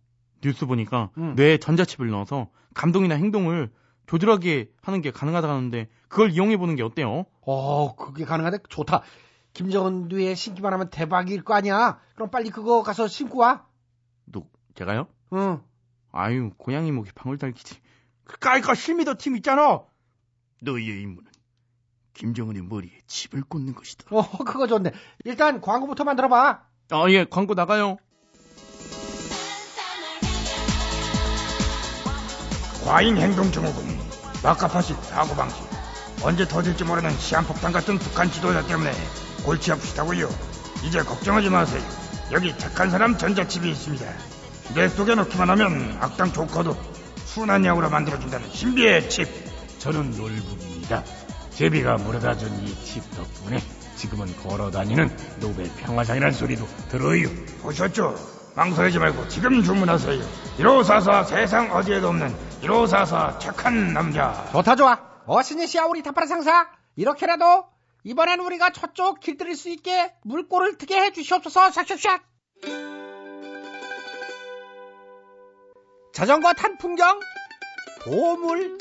뉴스 0.44 0.66
보니까 0.66 1.10
뇌에 1.36 1.56
전자칩을 1.58 2.10
넣어서 2.10 2.48
감동이나 2.74 3.14
행동을 3.14 3.70
조절하게 4.06 4.70
하는 4.82 5.00
게 5.00 5.10
가능하다는데 5.10 5.88
그걸 6.08 6.30
이용해 6.32 6.58
보는 6.58 6.76
게 6.76 6.82
어때요? 6.82 7.24
어, 7.40 7.96
그게 7.96 8.26
가능하대? 8.26 8.58
좋다. 8.68 9.02
김정은 9.54 10.08
뒤에 10.08 10.34
신기만 10.34 10.72
하면 10.74 10.90
대박일 10.90 11.42
거 11.44 11.54
아니야? 11.54 11.98
그럼 12.14 12.30
빨리 12.30 12.50
그거 12.50 12.82
가서 12.82 13.08
신고 13.08 13.38
와. 13.38 13.66
누 14.26 14.44
제가요? 14.74 15.06
응. 15.32 15.62
아유 16.12 16.50
고양이 16.58 16.92
목이 16.92 17.10
방울 17.14 17.38
달기지. 17.38 17.76
그 18.24 18.38
까이까 18.38 18.74
실미도 18.74 19.14
팀 19.14 19.36
있잖아. 19.36 19.82
너희의 20.60 21.00
임무는 21.02 21.30
김정은의 22.12 22.62
머리에 22.62 22.92
칩을 23.06 23.44
꽂는 23.44 23.74
것이다. 23.74 24.14
어, 24.14 24.22
그거 24.44 24.66
좋네. 24.66 24.92
일단 25.24 25.60
광고부터 25.60 26.04
만들어 26.04 26.28
봐. 26.28 26.64
아, 26.90 27.10
예, 27.10 27.24
광고 27.24 27.54
나가요. 27.54 27.96
과잉 32.94 33.16
행동 33.16 33.50
증후군, 33.50 33.98
마카파식 34.44 34.96
사고방식, 35.02 35.64
언제 36.22 36.46
터질지 36.46 36.84
모르는 36.84 37.10
시한폭탄 37.18 37.72
같은 37.72 37.98
북한 37.98 38.30
지도자 38.30 38.64
때문에 38.68 38.92
골치 39.44 39.72
아프시다고요. 39.72 40.28
이제 40.84 41.02
걱정하지 41.02 41.50
마세요. 41.50 41.82
여기 42.30 42.56
착한 42.56 42.90
사람 42.90 43.18
전자칩이 43.18 43.68
있습니다. 43.68 44.06
뇌 44.76 44.88
속에 44.88 45.16
넣기만 45.16 45.50
하면 45.50 45.98
악당 46.00 46.32
조커도 46.32 46.76
순한 47.24 47.64
약으로 47.64 47.90
만들어준다는 47.90 48.48
신비의 48.52 49.10
칩. 49.10 49.26
저는 49.80 50.12
놀부입니다. 50.12 51.02
제비가 51.50 51.96
물어다 51.96 52.36
준 52.36 52.48
이 52.64 52.76
칩 52.84 53.02
덕분에 53.16 53.60
지금은 53.96 54.36
걸어다니는 54.46 55.10
노벨 55.40 55.68
평화상이라는 55.78 56.32
소리도 56.32 56.64
들어요. 56.90 57.26
보셨죠? 57.60 58.14
망설이지 58.54 59.00
말고 59.00 59.26
지금 59.26 59.64
주문하세요. 59.64 60.22
1544 60.58 61.24
세상 61.24 61.72
어디에도 61.72 62.10
없는 62.10 62.53
1544 62.64 63.38
착한 63.38 63.92
남자. 63.92 64.48
좋다 64.52 64.74
좋아. 64.76 64.98
어신이시야 65.26 65.84
우리 65.84 66.02
타파라 66.02 66.26
상사. 66.26 66.68
이렇게라도 66.96 67.66
이번엔 68.04 68.40
우리가 68.40 68.70
저쪽 68.70 69.20
길들일 69.20 69.54
수 69.54 69.68
있게 69.68 70.14
물꼬를 70.24 70.78
트게 70.78 70.98
해 70.98 71.12
주시옵소서. 71.12 71.68
샥샥샥. 71.68 72.22
자전거 76.14 76.52
탄 76.54 76.78
풍경 76.78 77.18
보물 78.04 78.78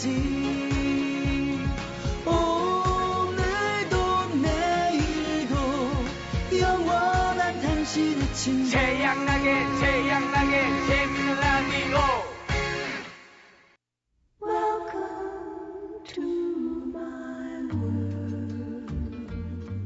때까지 0.00 1.60
오늘도 2.24 3.96
내일도 4.40 5.54
영원한 6.58 7.60
당신의 7.60 8.32
친구 8.32 8.70
태양나게 8.70 9.66
태양나게 9.80 10.62
재미있는 10.86 11.40
라디오 11.40 11.98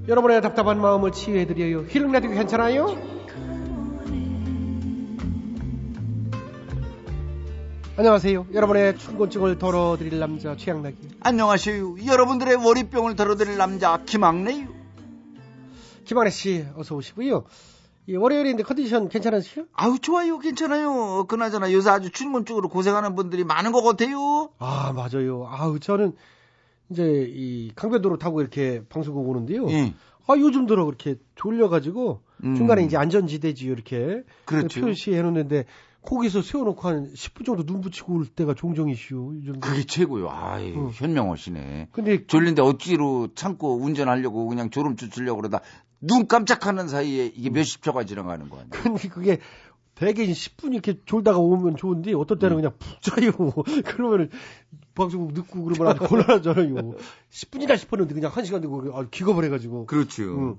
여러분의 0.07 0.43
답답한 0.43 0.81
마음을 0.83 1.13
치유해드려요. 1.13 1.87
힐링 1.89 2.13
라디오 2.13 2.31
괜찮아요? 2.31 3.24
안녕하세요. 7.97 8.47
여러분의 8.53 8.99
충곤증을 8.99 9.59
덜어드릴 9.59 10.19
남자 10.19 10.57
최양락이. 10.57 10.97
안녕하세요. 11.21 12.05
여러분들의 12.05 12.57
월요병을 12.57 13.15
덜어드릴 13.15 13.57
남자 13.57 14.03
김학래요. 14.05 14.67
김학래 16.05 16.31
씨 16.31 16.67
어서 16.75 16.97
오시고요. 16.97 17.45
이 18.09 18.17
월요일인데 18.17 18.65
컨디션 18.65 19.09
괜찮으세요? 19.09 19.67
아유 19.75 19.99
좋아요 20.01 20.41
괜찮아요. 20.41 21.25
그나저나 21.29 21.73
요새 21.73 21.89
아주 21.91 22.11
충곤증으로 22.11 22.69
고생하는 22.69 23.15
분들이 23.15 23.45
많은 23.45 23.71
것 23.71 23.83
같아요. 23.83 24.51
아 24.59 24.93
맞아요. 24.93 25.47
아우 25.49 25.79
저는 25.79 26.15
이제 26.91 27.27
이 27.33 27.71
강변도로 27.77 28.19
타고 28.19 28.41
이렇게 28.41 28.83
방송국 28.89 29.29
오는데요. 29.29 29.71
예. 29.71 29.95
아 30.27 30.35
요즘 30.37 30.67
들어 30.67 30.85
그렇게 30.85 31.15
졸려가지고 31.37 32.23
음. 32.43 32.55
중간에 32.57 32.83
이제 32.83 32.97
안전지대지요 32.97 33.73
이렇게 33.73 34.25
그렇죠. 34.47 34.81
표시해 34.81 35.23
놓는데 35.23 35.67
거기서 36.05 36.43
세워놓고 36.43 36.89
한 36.89 37.13
10분 37.13 37.45
정도 37.47 37.65
눈 37.65 37.81
붙이고 37.81 38.15
올 38.15 38.27
때가 38.27 38.55
종종이시오. 38.55 39.35
요즘 39.37 39.61
그게 39.61 39.85
최고요. 39.85 40.29
아이 40.31 40.77
어. 40.77 40.91
현명하시네. 40.93 41.89
근데 41.93 42.27
졸린데 42.27 42.63
억지로 42.63 43.29
참고 43.35 43.77
운전하려고 43.77 44.47
그냥 44.47 44.71
졸음 44.71 44.97
쫓으려고 44.97 45.41
그러다 45.41 45.61
눈 46.01 46.27
깜짝하는 46.29 46.89
사이에 46.89 47.33
이게 47.35 47.51
몇십 47.51 47.83
초가 47.83 48.05
지나가는 48.05 48.49
거 48.49 48.57
아니에요. 48.57 48.71
근데 48.71 49.09
그게 49.09 49.39
대개 49.95 50.27
10분 50.27 50.73
이렇게 50.73 50.99
졸다가 51.07 51.39
오면 51.39 51.77
좋은데 51.77 52.15
어떨 52.15 52.37
음. 52.37 52.41
때는 52.41 52.57
그냥 52.57 52.73
푹 52.79 53.01
자요. 53.01 53.33
그러면은 53.87 54.31
방송국 54.95 55.33
늦고 55.33 55.65
그러면 55.65 55.95
아주 55.95 56.07
곤란하잖아요. 56.07 56.95
10분이나 57.31 57.79
싶었는데 57.79 58.15
그냥 58.15 58.31
1시간 58.31 58.61
되고 58.61 58.97
아, 58.97 59.07
기겁을 59.11 59.45
해가지고. 59.45 59.87
그렇죠. 59.87 60.23
음. 60.23 60.57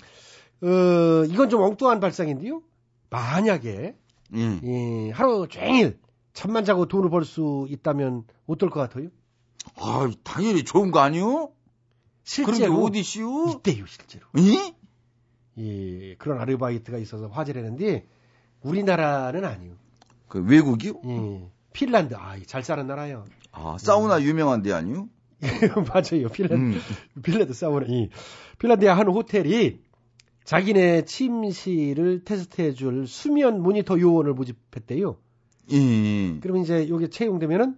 어, 0.61 1.25
이건 1.25 1.49
좀 1.49 1.61
엉뚱한 1.61 1.99
발상인데요. 1.99 2.61
만약에 3.09 3.95
예. 4.33 4.59
이 4.63 5.09
하루 5.11 5.47
종일 5.47 5.99
잠만 6.33 6.65
자고 6.65 6.87
돈을 6.87 7.09
벌 7.09 7.23
수 7.23 7.67
있다면 7.69 8.23
어떨 8.47 8.69
것 8.69 8.79
같아요? 8.81 9.09
아 9.77 10.09
당연히 10.23 10.63
좋은 10.63 10.91
거 10.91 10.99
아니요? 10.99 11.51
실제로 12.23 12.57
그런 12.75 12.79
게 12.81 12.85
어디시오? 12.87 13.49
있대요 13.49 13.85
실제로. 13.85 14.25
예? 14.39 14.73
예, 15.57 16.15
그런 16.15 16.39
아르바이트가 16.39 16.97
있어서 16.97 17.27
화제를 17.27 17.63
했는데 17.63 18.07
우리나라는 18.61 19.45
아니요. 19.45 19.73
그 20.27 20.43
외국이요? 20.43 20.93
예, 21.05 21.49
핀란드 21.71 22.15
아, 22.15 22.35
잘 22.45 22.63
사는 22.63 22.85
나라요. 22.85 23.25
아 23.51 23.77
사우나 23.79 24.21
유명한 24.21 24.61
데 24.63 24.73
아니요? 24.73 25.07
맞아요. 25.39 26.29
핀란드, 26.29 26.55
음. 26.55 26.81
핀란드 27.21 27.53
사우나. 27.53 27.85
이 27.87 28.09
핀란드의 28.59 28.93
한 28.93 29.07
호텔이 29.07 29.79
자기네 30.45 31.05
침실을 31.05 32.23
테스트해 32.23 32.73
줄 32.73 33.07
수면 33.07 33.61
모니터 33.61 33.99
요원을 33.99 34.33
모집했대요. 34.35 35.17
예. 35.71 36.39
그러면 36.39 36.61
이제 36.63 36.87
요게 36.87 37.09
채용되면은 37.09 37.75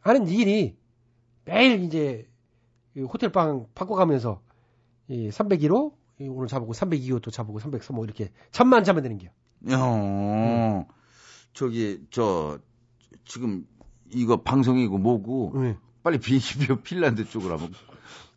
하는 0.00 0.26
일이 0.26 0.74
매일 1.44 1.84
이제 1.84 2.28
이 2.96 3.00
호텔 3.00 3.30
방 3.30 3.66
바꿔가면서 3.74 4.40
이 5.08 5.28
301호 5.28 5.92
이 6.20 6.28
오늘 6.28 6.48
잡고 6.48 6.72
302호 6.72 7.20
또 7.20 7.30
잡고 7.30 7.58
303호 7.58 8.04
이렇게 8.04 8.30
잠만 8.50 8.84
자면 8.84 9.02
되는 9.02 9.18
게요. 9.18 9.30
어. 9.76 10.86
저기 11.52 12.00
저 12.10 12.58
지금 13.26 13.66
이거 14.10 14.42
방송이고 14.42 14.96
뭐고 14.96 15.52
네. 15.56 15.76
빨리 16.02 16.18
비행기표 16.18 16.76
핀란드 16.82 17.28
쪽으로 17.28 17.52
한번 17.52 17.72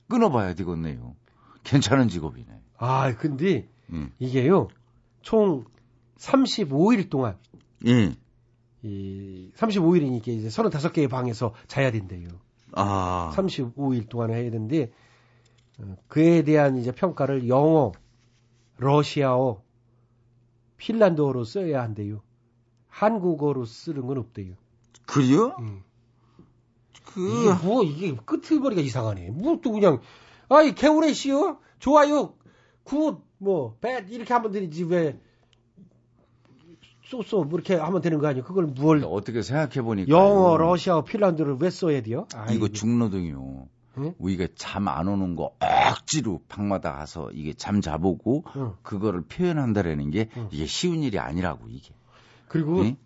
끊어봐야 0.09 0.53
되겠네요. 0.55 1.15
괜찮은 1.63 2.09
직업이네. 2.09 2.64
아, 2.77 3.15
근데 3.15 3.67
음. 3.89 4.11
이게요. 4.19 4.67
총 5.21 5.65
35일 6.17 7.09
동안 7.09 7.37
예. 7.85 8.15
이 8.83 9.51
35일이니까 9.55 10.27
이제 10.27 10.47
35개의 10.47 11.09
방에서 11.09 11.53
자야 11.67 11.91
된대요. 11.91 12.27
아. 12.73 13.31
35일 13.35 14.09
동안 14.09 14.31
해야 14.31 14.43
되는데 14.43 14.91
어, 15.79 15.95
그에 16.07 16.43
대한 16.43 16.77
이제 16.77 16.91
평가를 16.91 17.47
영어, 17.47 17.91
러시아어, 18.77 19.61
핀란드어로 20.77 21.43
써야 21.43 21.81
한대요. 21.81 22.21
한국어로 22.87 23.65
쓰는 23.65 24.05
건 24.07 24.17
없대요. 24.19 24.53
그래요? 25.05 25.55
그 27.05 27.41
이게 27.41 27.65
뭐 27.65 27.83
이게 27.83 28.15
끄트머리가 28.15 28.81
이상하네. 28.81 29.31
뭐 29.31 29.59
또 29.61 29.71
그냥 29.71 29.99
아이 30.49 30.73
개울에 30.75 31.13
씨요 31.13 31.59
좋아요 31.79 32.33
굿뭐 32.85 33.77
이렇게 34.09 34.33
하면 34.33 34.51
되지 34.51 34.83
왜 34.85 35.19
쏘쏘 37.09 37.43
뭐 37.45 37.59
이렇게 37.59 37.75
하면 37.75 38.01
되는 38.01 38.17
거 38.19 38.27
아니에요? 38.27 38.43
그걸 38.43 38.65
뭘 38.65 39.03
어떻게 39.05 39.41
생각해 39.41 39.81
보니까 39.83 40.09
영어, 40.09 40.57
러시아어, 40.57 41.03
핀란드를 41.03 41.57
왜 41.59 41.69
써야 41.69 42.01
돼요? 42.01 42.27
아, 42.33 42.51
이거 42.51 42.67
중노동이요. 42.67 43.67
우리가 44.17 44.47
잠 44.55 44.87
안 44.89 45.07
오는 45.07 45.35
거 45.35 45.55
억지로 45.59 46.41
방마다 46.49 46.93
가서 46.95 47.31
이게 47.31 47.53
잠 47.53 47.79
자보고 47.79 48.43
응. 48.57 48.73
그거를 48.81 49.21
표현한다라는 49.21 50.09
게 50.11 50.29
이게 50.51 50.65
쉬운 50.65 51.01
일이 51.03 51.17
아니라고 51.19 51.67
이게. 51.69 51.93
그리고 52.49 52.81
응? 52.81 52.97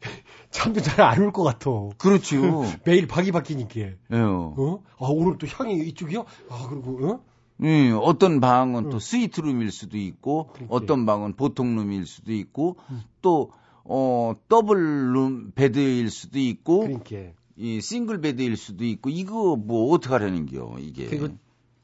잠도 0.50 0.80
잘 0.82 1.00
안 1.00 1.22
올 1.22 1.32
것 1.32 1.44
같아. 1.44 1.70
그렇죠. 1.96 2.36
매일 2.84 3.06
방이 3.06 3.32
바뀌니까. 3.32 3.80
예. 3.80 3.96
어? 4.12 4.82
아 4.98 5.06
오늘 5.08 5.38
또 5.38 5.46
향이 5.46 5.78
이쪽이요? 5.88 6.26
아 6.50 6.66
그리고 6.68 7.08
어? 7.08 7.24
음, 7.62 7.98
어떤 8.02 8.40
방은 8.40 8.90
또 8.90 8.98
스위트룸일 8.98 9.70
수도 9.70 9.96
있고, 9.96 10.50
어떤 10.68 11.06
방은 11.06 11.34
보통룸일 11.34 12.06
수도 12.06 12.32
있고, 12.32 12.76
또, 13.22 13.52
어, 13.84 14.34
더블룸 14.48 15.52
베드일 15.54 16.10
수도 16.10 16.38
있고, 16.38 16.80
그러니까. 16.80 17.32
이 17.56 17.80
싱글 17.80 18.20
베드일 18.20 18.56
수도 18.56 18.84
있고, 18.84 19.10
이거 19.10 19.56
뭐 19.56 19.92
어떡하려는겨, 19.94 20.76
이게. 20.80 21.06
그리고 21.06 21.28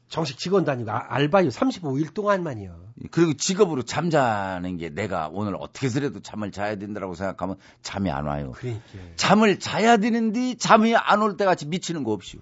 정식 0.09 0.37
직원 0.37 0.65
다니고 0.65 0.91
아, 0.91 1.05
알바요 1.07 1.47
35일 1.47 2.13
동안만이요. 2.13 2.75
그리고 3.11 3.33
직업으로 3.33 3.83
잠자는 3.83 4.75
게 4.75 4.89
내가 4.89 5.29
오늘 5.31 5.55
어떻게 5.57 5.87
해서라도 5.87 6.19
잠을 6.19 6.51
자야 6.51 6.75
된다라고 6.75 7.15
생각하면 7.15 7.55
잠이 7.81 8.11
안 8.11 8.25
와요. 8.25 8.51
그러니까. 8.57 8.83
잠을 9.15 9.57
자야 9.59 9.95
되는데 9.95 10.55
잠이 10.55 10.93
안 10.97 11.21
올 11.21 11.37
때 11.37 11.45
같이 11.45 11.65
미치는 11.65 12.03
거 12.03 12.11
없이요. 12.11 12.41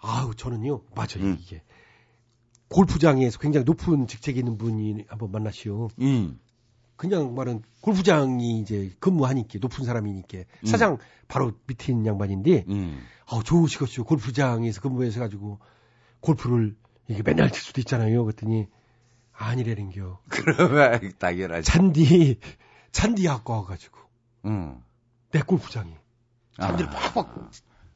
아우 0.00 0.32
저는요 0.36 0.82
맞아요 0.94 1.24
음. 1.24 1.38
이게 1.40 1.60
골프장에서 2.68 3.38
굉장히 3.38 3.64
높은 3.64 4.06
직책에 4.06 4.38
있는 4.38 4.58
분이 4.58 5.04
한번 5.08 5.30
만나시오. 5.32 5.88
음. 6.00 6.38
그냥 6.96 7.34
말은 7.34 7.62
골프장이 7.80 8.58
이제 8.60 8.90
근무하니까 8.98 9.60
높은 9.60 9.84
사람이니까 9.84 10.38
사장 10.64 10.98
바로 11.28 11.52
밑에 11.66 11.92
있는 11.92 12.06
양반인데 12.06 12.64
음. 12.68 13.00
아우 13.26 13.44
좋으시겠죠 13.44 14.04
골프장에서 14.04 14.80
근무해서 14.80 15.20
가지고 15.20 15.60
골프를 16.20 16.76
이게 17.06 17.22
맨날 17.22 17.50
칠 17.50 17.62
수도 17.62 17.80
있잖아요. 17.80 18.24
그랬더니 18.24 18.66
아니래는겨. 19.32 20.20
그러면 20.28 21.12
당연하지. 21.18 21.70
잔디 21.70 22.40
잔디 22.90 23.26
갖고 23.26 23.52
와가지고 23.52 23.98
응. 24.46 24.82
내 25.30 25.40
골프장이 25.40 25.94
잔디를 26.60 26.90
아. 26.90 26.92
팍팍 26.92 27.50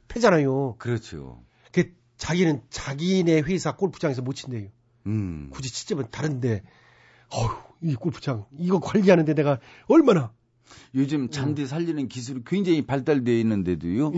패잖아요. 0.08 0.76
그렇죠. 0.78 1.42
그 1.72 1.92
자기는 2.22 2.62
자기네 2.70 3.40
회사 3.40 3.74
골프장에서 3.74 4.22
못 4.22 4.34
친대요. 4.34 4.68
음. 5.06 5.48
굳이 5.50 5.72
치자면 5.72 6.06
다른데 6.12 6.62
어휴 7.30 7.56
이 7.80 7.96
골프장 7.96 8.44
이거 8.56 8.78
관리하는데 8.78 9.34
내가 9.34 9.58
얼마나 9.88 10.32
요즘 10.94 11.30
잔디 11.30 11.66
살리는 11.66 12.06
기술이 12.06 12.42
굉장히 12.46 12.82
발달되어 12.82 13.34
있는데도요. 13.38 14.12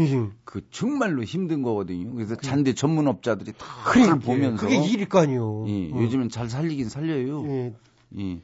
그 0.44 0.68
정말로 0.70 1.24
힘든 1.24 1.62
거거든요. 1.62 2.12
그래서 2.12 2.36
잔디 2.36 2.74
전문업자들이 2.74 3.52
다 3.56 3.64
그러니까 3.86 4.18
보면서 4.18 4.66
그게 4.66 4.84
일일 4.84 5.08
거 5.08 5.20
아니요. 5.20 5.64
예, 5.68 5.90
어. 5.90 6.02
요즘은 6.02 6.28
잘 6.28 6.50
살리긴 6.50 6.90
살려요. 6.90 7.46
예. 7.48 7.74
예. 8.18 8.40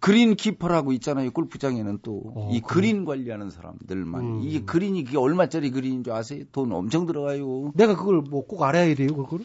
그린 0.00 0.34
키퍼라고 0.34 0.92
있잖아요. 0.94 1.30
골프장에는 1.30 1.98
또이 2.02 2.22
어? 2.34 2.60
그린 2.66 3.04
관리하는 3.04 3.50
사람들만 3.50 4.20
음. 4.22 4.40
이게 4.42 4.62
그린이 4.62 5.04
그게 5.04 5.18
얼마짜리 5.18 5.70
그린인 5.70 6.02
줄 6.04 6.12
아세요? 6.14 6.44
돈 6.52 6.72
엄청 6.72 7.06
들어가요. 7.06 7.72
내가 7.74 7.94
그걸 7.96 8.22
뭐 8.22 8.46
꼭 8.46 8.62
알아야 8.62 8.94
돼요, 8.94 9.14
그걸? 9.14 9.40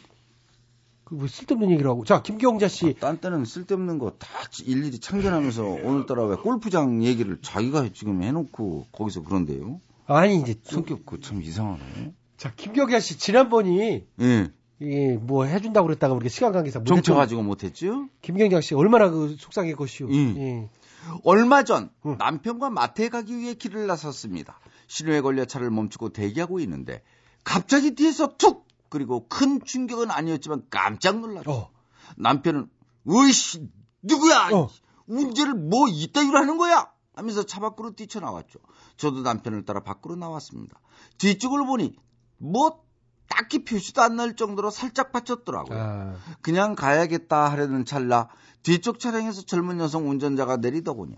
그뭐 1.03 1.27
쓸데없는 1.27 1.69
얘기를 1.71 1.89
하고. 1.91 2.03
자, 2.03 2.23
김경자 2.23 2.67
씨. 2.67 2.95
딴 2.99 3.17
때는 3.17 3.45
쓸데없는 3.45 3.99
거 3.99 4.11
다 4.17 4.27
일일이 4.65 4.97
참견하면서 4.99 5.63
오늘따라 5.83 6.23
왜 6.25 6.35
골프장 6.37 7.03
얘기를 7.03 7.37
자기가 7.41 7.89
지금 7.93 8.23
해놓고 8.23 8.87
거기서 8.91 9.23
그런데요. 9.23 9.79
아니 10.07 10.37
이제 10.39 10.55
성격 10.63 11.05
그참 11.05 11.41
이상하네. 11.43 12.13
자, 12.37 12.51
김경자 12.55 12.99
씨 12.99 13.17
지난번이 13.19 14.03
예. 14.21 14.51
예, 14.81 15.15
뭐 15.15 15.45
해준다고 15.45 15.87
그랬다가 15.87 16.13
우리가 16.13 16.29
시간 16.29 16.51
관계상 16.51 16.83
못 16.83 16.87
정쳐가지고 16.87 17.43
못했죠? 17.43 18.09
김경장 18.21 18.61
씨 18.61 18.75
얼마나 18.75 19.09
그 19.09 19.35
속상했겠시오. 19.39 20.07
음. 20.07 20.35
예. 20.37 20.69
얼마 21.23 21.63
전 21.63 21.91
남편과 22.03 22.71
마트에 22.71 23.09
가기 23.09 23.37
위해 23.37 23.53
길을 23.53 23.87
나섰습니다. 23.87 24.59
신호에 24.87 25.21
걸려 25.21 25.45
차를 25.45 25.69
멈추고 25.69 26.09
대기하고 26.09 26.59
있는데 26.61 27.03
갑자기 27.43 27.95
뒤에서 27.95 28.35
툭 28.37 28.65
그리고 28.89 29.27
큰 29.27 29.63
충격은 29.63 30.11
아니었지만 30.11 30.63
깜짝 30.69 31.19
놀랐죠. 31.19 31.51
어. 31.51 31.69
남편은 32.17 32.69
으이씨 33.09 33.69
누구야 34.01 34.49
운전을 35.07 35.53
뭐 35.53 35.87
이따위로 35.87 36.37
하는 36.37 36.57
거야 36.57 36.91
하면서 37.15 37.45
차 37.45 37.59
밖으로 37.59 37.95
뛰쳐나왔죠. 37.95 38.59
저도 38.97 39.21
남편을 39.21 39.65
따라 39.65 39.81
밖으로 39.81 40.15
나왔습니다. 40.15 40.79
뒤쪽을 41.17 41.65
보니 41.65 41.95
뭐 42.37 42.84
딱히 43.27 43.63
표시도 43.63 44.01
안 44.01 44.15
날 44.15 44.35
정도로 44.35 44.69
살짝 44.69 45.11
받쳤더라고요. 45.11 45.77
아. 45.79 46.15
그냥 46.41 46.75
가야겠다 46.75 47.51
하려는 47.51 47.85
찰나 47.85 48.29
뒤쪽 48.63 48.99
차량에서 48.99 49.41
젊은 49.43 49.79
여성 49.79 50.09
운전자가 50.09 50.57
내리더군요. 50.57 51.17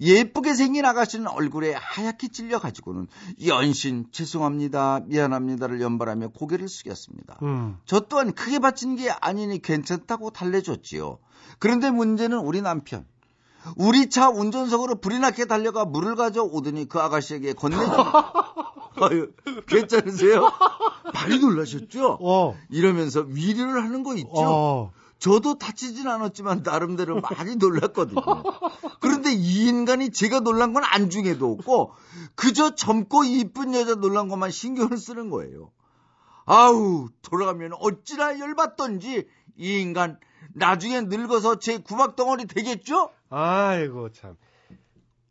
예쁘게 0.00 0.54
생긴 0.54 0.84
아가씨는 0.84 1.26
얼굴에 1.28 1.74
하얗게 1.74 2.28
찔려가지고는 2.28 3.08
연신 3.46 4.06
죄송합니다 4.12 5.00
미안합니다를 5.06 5.80
연발하며 5.80 6.28
고개를 6.28 6.68
숙였습니다. 6.68 7.38
음. 7.42 7.78
저 7.84 8.00
또한 8.00 8.32
크게 8.32 8.60
받친 8.60 8.94
게 8.96 9.10
아니니 9.10 9.60
괜찮다고 9.60 10.30
달래줬지요. 10.30 11.18
그런데 11.58 11.90
문제는 11.90 12.38
우리 12.38 12.62
남편. 12.62 13.04
우리 13.76 14.08
차 14.08 14.30
운전석으로 14.30 15.00
불이 15.00 15.18
나게 15.18 15.44
달려가 15.44 15.84
물을 15.84 16.14
가져오더니 16.14 16.88
그 16.88 17.00
아가씨에게 17.00 17.54
건네주 17.54 17.82
아유, 19.00 19.32
괜찮으세요? 19.66 20.48
많이 21.14 21.38
놀라셨죠? 21.38 22.18
이러면서 22.70 23.20
위로를 23.20 23.82
하는 23.84 24.02
거 24.02 24.14
있죠? 24.16 24.28
어. 24.34 24.92
저도 25.18 25.58
다치진 25.58 26.06
않았지만 26.06 26.62
나름대로 26.64 27.20
많이 27.20 27.56
놀랐거든요. 27.56 28.20
그런데 29.00 29.32
이 29.32 29.66
인간이 29.66 30.10
제가 30.10 30.40
놀란 30.40 30.72
건 30.72 30.84
안중에도 30.86 31.50
없고 31.52 31.92
그저 32.36 32.74
젊고 32.76 33.24
이쁜 33.24 33.74
여자 33.74 33.96
놀란 33.96 34.28
것만 34.28 34.52
신경을 34.52 34.96
쓰는 34.96 35.28
거예요. 35.30 35.72
아우 36.44 37.08
돌아가면 37.22 37.72
어찌나 37.80 38.38
열받던지 38.38 39.26
이 39.56 39.80
인간 39.80 40.18
나중에 40.54 41.00
늙어서 41.02 41.58
제 41.58 41.78
구박덩어리 41.78 42.46
되겠죠? 42.46 43.10
아이고 43.28 44.12
참. 44.12 44.36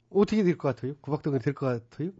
어떻게 0.09 0.43
될 0.43 0.57
것 0.57 0.75
같아요? 0.75 0.95
구박덩어리 1.01 1.41
될 1.41 1.53
것 1.53 1.89
같아요? 1.89 2.11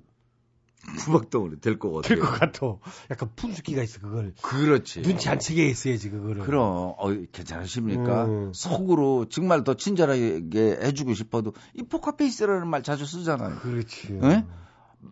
구박덩어리 1.05 1.59
될것 1.59 1.91
같아요. 1.91 2.15
될것 2.15 2.39
같아. 2.39 2.77
약간 3.11 3.29
푼수기가 3.35 3.83
있어 3.83 3.99
그걸. 3.99 4.33
그렇지. 4.41 5.01
눈치 5.01 5.27
안 5.29 5.39
채게 5.39 5.67
했어야지 5.67 6.09
그거를. 6.09 6.43
그럼 6.43 6.93
어, 6.97 7.13
괜찮으십니까? 7.31 8.25
음. 8.25 8.51
속으로 8.53 9.25
정말 9.29 9.63
더 9.63 9.73
친절하게 9.73 10.79
해주고 10.81 11.13
싶어도 11.13 11.53
이 11.73 11.83
포카페이스라는 11.83 12.67
말 12.67 12.83
자주 12.83 13.05
쓰잖아요. 13.05 13.57
그렇지. 13.59 14.19
예? 14.23 14.45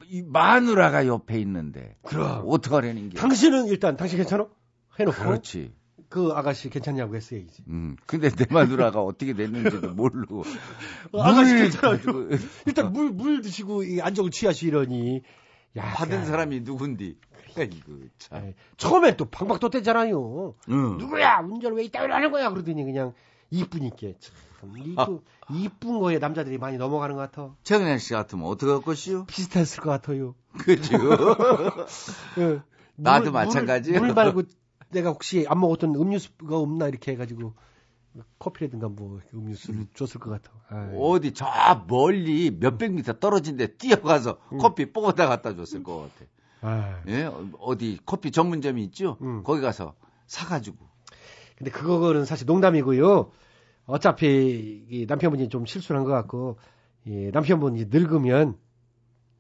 이 0.10 0.22
마누라가 0.24 1.08
옆에 1.08 1.40
있는데 1.42 1.98
그럼. 2.04 2.44
어떡하려는 2.48 3.10
게? 3.10 3.18
당신은 3.18 3.68
일단 3.68 3.98
당신 3.98 4.18
괜찮아? 4.18 4.48
해놓고. 5.00 5.18
그렇지. 5.24 5.74
그 6.08 6.32
아가씨 6.34 6.70
괜찮냐고 6.70 7.16
했어야지. 7.16 7.64
음. 7.68 7.98
근데 8.06 8.30
내 8.30 8.46
마누라가 8.50 9.02
어떻게 9.02 9.34
됐는지도 9.34 9.94
모르고. 9.94 10.44
어, 11.12 11.22
아가씨. 11.22 11.70
가지고 11.78 12.30
일단 12.66 12.94
물, 12.94 13.12
물 13.12 13.42
드시고 13.42 13.84
이 13.84 14.00
안정을 14.00 14.32
취하시려니. 14.32 15.24
야, 15.78 15.84
받은 15.96 16.20
야. 16.20 16.26
사람이 16.26 16.62
누군디? 16.62 17.18
아이고 17.58 18.00
참. 18.18 18.54
처음엔 18.78 19.18
또 19.18 19.26
방박 19.26 19.60
떴대잖아요. 19.60 20.56
응. 20.70 20.98
누구야? 20.98 21.40
운전을 21.40 21.78
왜 21.78 21.84
이따위로 21.86 22.14
하는 22.14 22.32
거야? 22.32 22.50
그러더니 22.50 22.84
그냥 22.84 23.14
이쁘니까 23.50 24.08
참 24.20 24.74
이쁘 24.78 25.24
이쁜 25.52 26.00
거에 26.00 26.18
남자들이 26.20 26.58
많이 26.58 26.78
넘어가는 26.78 27.16
것 27.16 27.22
같아. 27.32 27.54
최근현 27.64 28.00
씨 28.00 28.14
같으면 28.14 28.46
어떻게 28.46 28.72
할 28.72 28.82
것이요? 28.82 29.26
비슷했을 29.26 29.82
것 29.84 29.90
같아요. 29.92 30.36
그죠? 30.58 30.98
예. 32.40 32.62
나도 32.96 33.26
물- 33.26 33.32
마찬가지예요. 33.34 34.00
물, 34.00 34.08
물 34.08 34.16
말고 34.16 34.44
내가 34.90 35.10
혹시 35.12 35.46
안 35.48 35.60
먹었던 35.60 35.96
음료수가 35.96 36.58
없나 36.58 36.88
이렇게 36.88 37.12
해가지고 37.12 37.54
커피라든가 38.40 38.90
뭐 38.90 39.20
음료수를 39.34 39.88
줬을 39.94 40.20
것 40.20 40.30
같아. 40.30 40.52
아이. 40.70 40.96
어디 40.98 41.34
저 41.34 41.46
멀리 41.88 42.52
몇백 42.52 42.94
미터 42.94 43.14
떨어진 43.14 43.58
데 43.58 43.68
뛰어가서 43.68 44.38
커피 44.60 44.92
뽑아다 44.92 45.28
갖다 45.28 45.56
줬을 45.56 45.84
것 45.84 45.98
같아. 45.98 46.26
아. 46.62 47.02
예? 47.08 47.30
어디 47.60 48.00
커피 48.06 48.32
전문점이 48.32 48.84
있죠? 48.86 49.18
거기 49.44 49.62
가서 49.62 49.96
사가지고. 50.28 50.78
근데 51.58 51.72
그거는 51.72 52.26
사실 52.26 52.46
농담이고요. 52.48 53.32
어차피 53.86 54.86
이 54.90 55.06
남편분이 55.08 55.50
좀 55.50 55.66
실수를 55.66 56.00
한 56.00 56.06
것 56.06 56.12
같고 56.12 56.58
이 57.06 57.30
남편분이 57.32 57.86
늙으면 57.90 58.58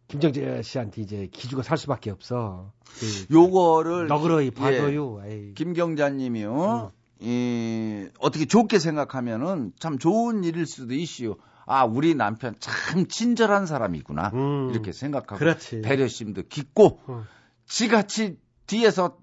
김정재 0.07 0.61
씨한테 0.61 1.01
이제 1.01 1.28
기주가 1.32 1.63
살 1.63 1.80
수밖에 1.80 2.11
없어. 2.11 2.71
그 2.99 3.34
요거를 3.34 4.05
너그러이 4.07 4.45
예, 4.45 4.49
봐줘요. 4.51 5.21
에이. 5.26 5.53
김경자님이요. 5.55 6.91
이 7.20 8.07
어떻게 8.20 8.45
좋게 8.45 8.80
생각하면은 8.80 9.72
참 9.80 9.97
좋은 9.97 10.43
일일 10.43 10.66
수도 10.66 10.93
있시요. 10.93 11.36
아, 11.66 11.84
우리 11.86 12.13
남편 12.13 12.55
참 12.59 13.07
친절한 13.07 13.66
사람이구나. 13.66 14.32
이렇게 14.72 14.91
생각하고 14.91 15.38
그렇지. 15.38 15.82
배려심도 15.82 16.43
깊고 16.49 16.99
음. 17.09 17.24
지같이 17.66 18.38
뒤에서 18.68 19.18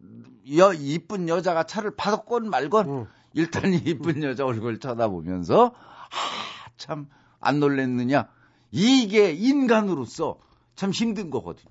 여 0.56 0.72
이쁜 0.72 1.28
여자가 1.28 1.64
차를 1.64 1.94
받았건 1.94 2.50
말건 2.50 3.06
일단 3.34 3.72
이 3.72 3.76
이쁜 3.86 4.22
여자 4.22 4.44
얼굴 4.44 4.80
쳐다보면서 4.80 5.72
아, 5.74 6.70
참안 6.76 7.60
놀랬느냐. 7.60 8.28
이게 8.70 9.32
인간으로서 9.32 10.38
참 10.74 10.90
힘든 10.90 11.30
거거든요. 11.30 11.70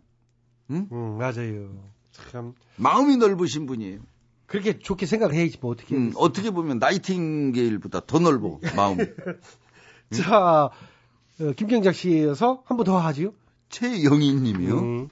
응? 0.69 0.87
음, 0.91 1.17
맞아요. 1.17 1.91
참 2.31 2.53
마음이 2.77 3.17
넓으신 3.17 3.65
분이에요. 3.65 3.99
그렇게 4.51 4.77
좋게 4.79 5.05
생각해야지 5.05 5.57
뭐 5.61 5.71
어떻게. 5.71 5.95
음, 5.95 6.11
어떻게 6.17 6.51
보면 6.51 6.77
나이팅게일보다 6.79 8.01
더 8.05 8.19
넓어 8.19 8.59
마음. 8.75 8.97
자, 10.11 10.65
어, 11.39 11.51
김경작 11.55 11.95
씨에서 11.95 12.61
한 12.65 12.75
번 12.77 12.85
더 12.85 12.97
하지요. 12.97 13.31
최영희님이요. 13.69 14.73
음. 14.77 15.09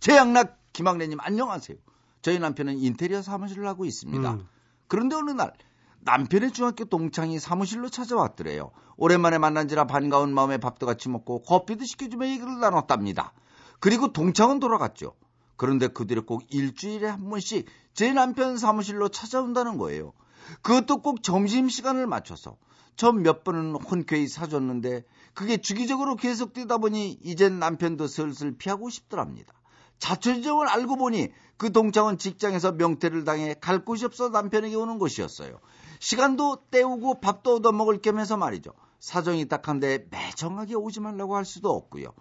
최양락 0.00 0.56
김학래님 0.72 1.18
안녕하세요. 1.20 1.76
저희 2.22 2.38
남편은 2.38 2.78
인테리어 2.78 3.20
사무실을 3.20 3.66
하고 3.66 3.84
있습니다. 3.84 4.30
음. 4.32 4.46
그런데 4.88 5.16
어느 5.16 5.30
날 5.32 5.52
남편의 6.00 6.52
중학교 6.52 6.86
동창이 6.86 7.38
사무실로 7.38 7.90
찾아왔더래요. 7.90 8.70
오랜만에 8.96 9.36
만난지라 9.36 9.84
반가운 9.86 10.32
마음에 10.32 10.56
밥도 10.56 10.86
같이 10.86 11.10
먹고 11.10 11.42
커피도 11.42 11.84
시켜주며 11.84 12.28
얘기를 12.28 12.60
나눴답니다. 12.60 13.34
그리고 13.78 14.10
동창은 14.12 14.58
돌아갔죠. 14.58 15.12
그런데 15.60 15.88
그 15.88 16.06
뒤로 16.06 16.24
꼭 16.24 16.42
일주일에 16.48 17.06
한 17.06 17.28
번씩 17.28 17.66
제 17.92 18.14
남편 18.14 18.56
사무실로 18.56 19.10
찾아온다는 19.10 19.76
거예요. 19.76 20.14
그것도 20.62 21.02
꼭 21.02 21.22
점심시간을 21.22 22.06
맞춰서 22.06 22.56
전 22.96 23.22
몇 23.22 23.44
번은 23.44 23.74
혼쾌히 23.74 24.26
사줬는데 24.26 25.04
그게 25.34 25.58
주기적으로 25.58 26.16
계속되다 26.16 26.78
보니 26.78 27.18
이젠 27.22 27.58
남편도 27.58 28.06
슬슬 28.06 28.56
피하고 28.56 28.88
싶더랍니다. 28.88 29.52
자초지종을 29.98 30.66
알고 30.66 30.96
보니 30.96 31.28
그 31.58 31.72
동창은 31.72 32.16
직장에서 32.16 32.72
명태를 32.72 33.24
당해 33.24 33.54
갈 33.60 33.84
곳이 33.84 34.06
없어 34.06 34.30
남편에게 34.30 34.74
오는 34.76 34.98
것이었어요. 34.98 35.60
시간도 35.98 36.62
때우고 36.70 37.20
밥도 37.20 37.56
얻어먹을 37.56 38.00
겸해서 38.00 38.38
말이죠. 38.38 38.72
사정이 39.00 39.46
딱한데 39.46 40.06
매정하게 40.10 40.74
오지 40.76 41.00
말라고 41.00 41.36
할 41.36 41.44
수도 41.44 41.68
없고요. 41.68 42.14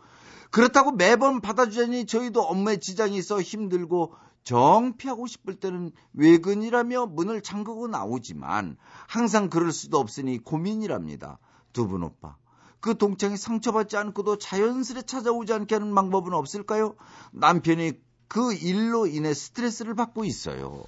그렇다고 0.52 0.92
매번 0.92 1.42
받아주자니 1.42 2.06
저희도 2.06 2.42
업무에 2.42 2.78
지장이 2.78 3.18
있어 3.18 3.42
힘들고 3.42 4.14
정 4.44 4.96
피하고 4.98 5.28
싶을 5.28 5.56
때는 5.56 5.92
외근이라며 6.14 7.08
문을 7.08 7.42
잠그고 7.42 7.88
나오지만 7.88 8.78
항상 9.08 9.50
그럴 9.50 9.72
수도 9.72 10.00
없으니 10.00 10.40
고민이랍니다. 10.40 11.38
두 11.74 11.88
분 11.88 12.04
오빠. 12.04 12.36
그 12.80 12.98
동창이 12.98 13.38
상처받지 13.38 13.98
않고도 13.98 14.38
자연스레 14.38 15.04
찾아오지 15.04 15.54
않게 15.54 15.76
하는 15.76 15.94
방법은 15.94 16.34
없을까요? 16.34 16.96
남편이 17.32 17.94
그 18.28 18.54
일로 18.54 19.06
인해 19.06 19.34
스트레스를 19.34 19.94
받고 19.96 20.24
있어요. 20.26 20.84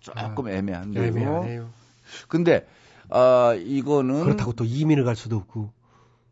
조금 0.00 0.48
애매한데요. 0.48 1.04
아, 1.04 1.06
애매하네요. 1.06 1.70
근데 2.28 2.66
아 3.10 3.54
이거는 3.54 4.24
그렇다고 4.24 4.52
또 4.54 4.64
이민을 4.64 5.04
갈 5.04 5.14
수도 5.14 5.36
없고. 5.36 5.70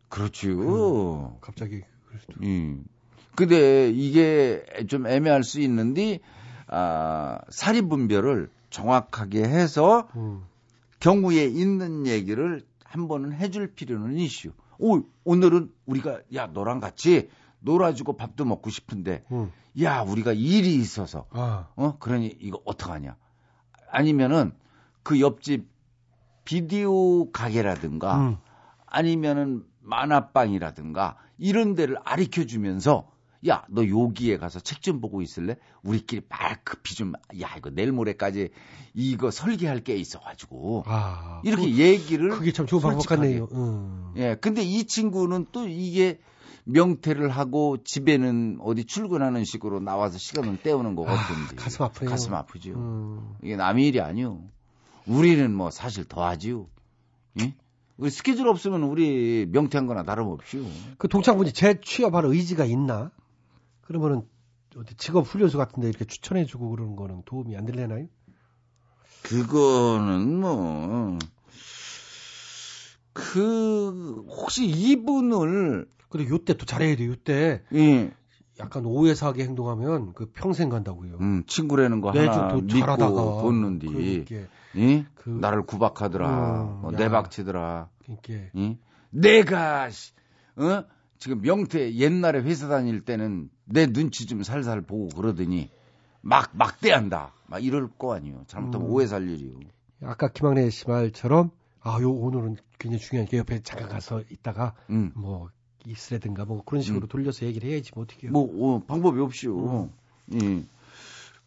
그렇죠. 0.09 1.37
갑자기 1.41 1.81
음. 2.41 2.85
근데 3.35 3.89
이게 3.89 4.63
좀 4.87 5.07
애매할 5.07 5.43
수 5.43 5.59
있는데 5.61 6.19
아 6.67 7.39
사리 7.49 7.81
분별을 7.81 8.49
정확하게 8.69 9.43
해서 9.43 10.07
음. 10.15 10.45
경우에 10.99 11.45
있는 11.45 12.07
얘기를 12.07 12.65
한 12.83 13.07
번은 13.07 13.33
해줄 13.33 13.73
필요는 13.73 14.17
이슈. 14.17 14.51
오 14.79 15.01
오늘은 15.23 15.71
우리가 15.85 16.21
야 16.33 16.47
너랑 16.47 16.79
같이 16.79 17.29
놀아주고 17.59 18.17
밥도 18.17 18.45
먹고 18.45 18.69
싶은데 18.69 19.23
음. 19.31 19.51
야 19.81 20.01
우리가 20.01 20.33
일이 20.33 20.75
있어서 20.75 21.25
아. 21.31 21.67
어 21.75 21.97
그러니 21.99 22.37
이거 22.39 22.61
어떡하냐 22.65 23.17
아니면은 23.91 24.53
그 25.03 25.19
옆집 25.19 25.67
비디오 26.45 27.31
가게라든가 27.31 28.17
음. 28.17 28.37
아니면은 28.85 29.65
만화방이라든가 29.85 31.17
이런 31.37 31.75
데를 31.75 31.97
아리켜 32.03 32.45
주면서 32.45 33.09
야 33.47 33.63
너 33.69 33.87
여기에 33.87 34.37
가서 34.37 34.59
책 34.59 34.81
좀 34.81 35.01
보고 35.01 35.21
있을래 35.21 35.55
우리끼리 35.83 36.21
말 36.29 36.57
급히 36.63 36.95
좀 36.95 37.13
야 37.39 37.49
이거 37.57 37.69
내일 37.69 37.91
모레까지 37.91 38.49
이거 38.95 39.29
설계할 39.29 39.83
게 39.83 39.95
있어가지고 39.95 40.83
아, 40.87 41.41
이렇게 41.43 41.63
그- 41.63 41.77
얘기를 41.77 42.29
그게 42.31 42.51
참 42.51 42.65
좋은 42.65 42.81
방법. 42.81 43.05
같네요. 43.07 43.47
음. 43.51 44.13
예, 44.17 44.35
근데 44.35 44.61
이 44.63 44.85
친구는 44.85 45.47
또 45.51 45.67
이게 45.67 46.19
명태를 46.63 47.29
하고 47.29 47.77
집에는 47.83 48.57
어디 48.61 48.85
출근하는 48.85 49.43
식으로 49.43 49.79
나와서 49.79 50.17
시간을 50.17 50.57
때우는 50.63 50.95
거 50.95 51.03
같은데. 51.03 51.55
가슴 51.55 51.83
아프네요. 51.85 52.09
가슴 52.09 52.33
아프죠. 52.33 52.71
음. 52.73 53.35
이게 53.43 53.55
남의 53.55 53.85
일이 53.87 54.01
아니요. 54.01 54.41
우리는 55.05 55.53
뭐 55.53 55.69
사실 55.69 56.05
더 56.05 56.25
하지요. 56.25 56.65
예? 57.41 57.53
우리 57.97 58.09
스케줄 58.09 58.47
없으면 58.47 58.83
우리 58.83 59.45
명태한 59.49 59.87
거나 59.87 60.03
다름없이요. 60.03 60.65
그 60.97 61.07
동창분이 61.07 61.53
재취업할 61.53 62.25
의지가 62.25 62.65
있나? 62.65 63.11
그러면은 63.81 64.23
어디 64.75 64.95
직업 64.95 65.25
훈련소 65.25 65.57
같은 65.57 65.81
데 65.81 65.87
이렇게 65.87 66.05
추천해 66.05 66.45
주고 66.45 66.69
그러는 66.69 66.95
거는 66.95 67.23
도움이 67.25 67.55
안 67.55 67.65
되려나요? 67.65 68.07
그거는 69.23 70.39
뭐, 70.39 71.17
그, 73.13 74.25
혹시 74.27 74.65
이분을. 74.65 75.87
근데 76.09 76.29
요때 76.29 76.55
또 76.55 76.65
잘해야 76.65 76.95
돼, 76.95 77.07
요때. 77.07 77.63
예. 77.73 78.11
약간 78.59 78.85
오해사하게 78.85 79.43
행동하면 79.43 80.13
그 80.13 80.27
평생 80.31 80.69
간다고요. 80.69 81.17
음, 81.19 81.43
친구라는 81.47 82.01
거 82.01 82.11
하나 82.11 82.47
또 82.49 82.61
믿고 82.61 83.41
뒀는디. 83.41 84.25
예? 84.77 85.05
그- 85.15 85.29
나를 85.29 85.63
구박하더라. 85.63 86.63
음, 86.63 86.81
뭐 86.81 86.93
야. 86.93 86.97
내박치더라. 86.97 87.89
그러니까. 88.03 88.33
예? 88.57 88.77
내가 89.09 89.89
씨, 89.89 90.13
어? 90.57 90.83
지금 91.17 91.41
명태 91.41 91.93
옛날에 91.95 92.41
회사 92.41 92.67
다닐 92.67 93.01
때는 93.01 93.49
내 93.63 93.87
눈치 93.87 94.25
좀 94.25 94.43
살살 94.43 94.81
보고 94.81 95.07
그러더니 95.09 95.69
막 96.21 96.51
막대한다. 96.53 97.31
막 97.47 97.63
이럴 97.63 97.87
거 97.89 98.13
아니에요. 98.15 98.43
잘못하면 98.47 98.87
음. 98.87 98.91
오해 98.91 99.07
살 99.07 99.27
일이요. 99.29 99.59
아까 100.03 100.27
김학래 100.27 100.69
씨 100.69 100.87
말처럼 100.87 101.51
아, 101.81 101.99
요 102.01 102.11
오늘은 102.11 102.57
굉장히 102.79 103.01
중요한 103.01 103.27
게 103.27 103.37
옆에 103.37 103.61
잠깐 103.63 103.87
가서 103.89 104.21
있다가 104.29 104.73
음. 104.89 105.11
뭐 105.15 105.49
있으라든가 105.85 106.43
뭐 106.45 106.63
그런 106.65 106.81
식으로 106.81 107.05
음. 107.05 107.07
돌려서 107.07 107.45
얘기를 107.45 107.69
해야지 107.69 107.91
뭐 107.93 108.03
어떻게 108.03 108.27
해요. 108.27 108.31
뭐 108.33 108.75
어, 108.75 108.83
방법이 108.85 109.19
없이요. 109.21 109.89
예. 110.33 110.63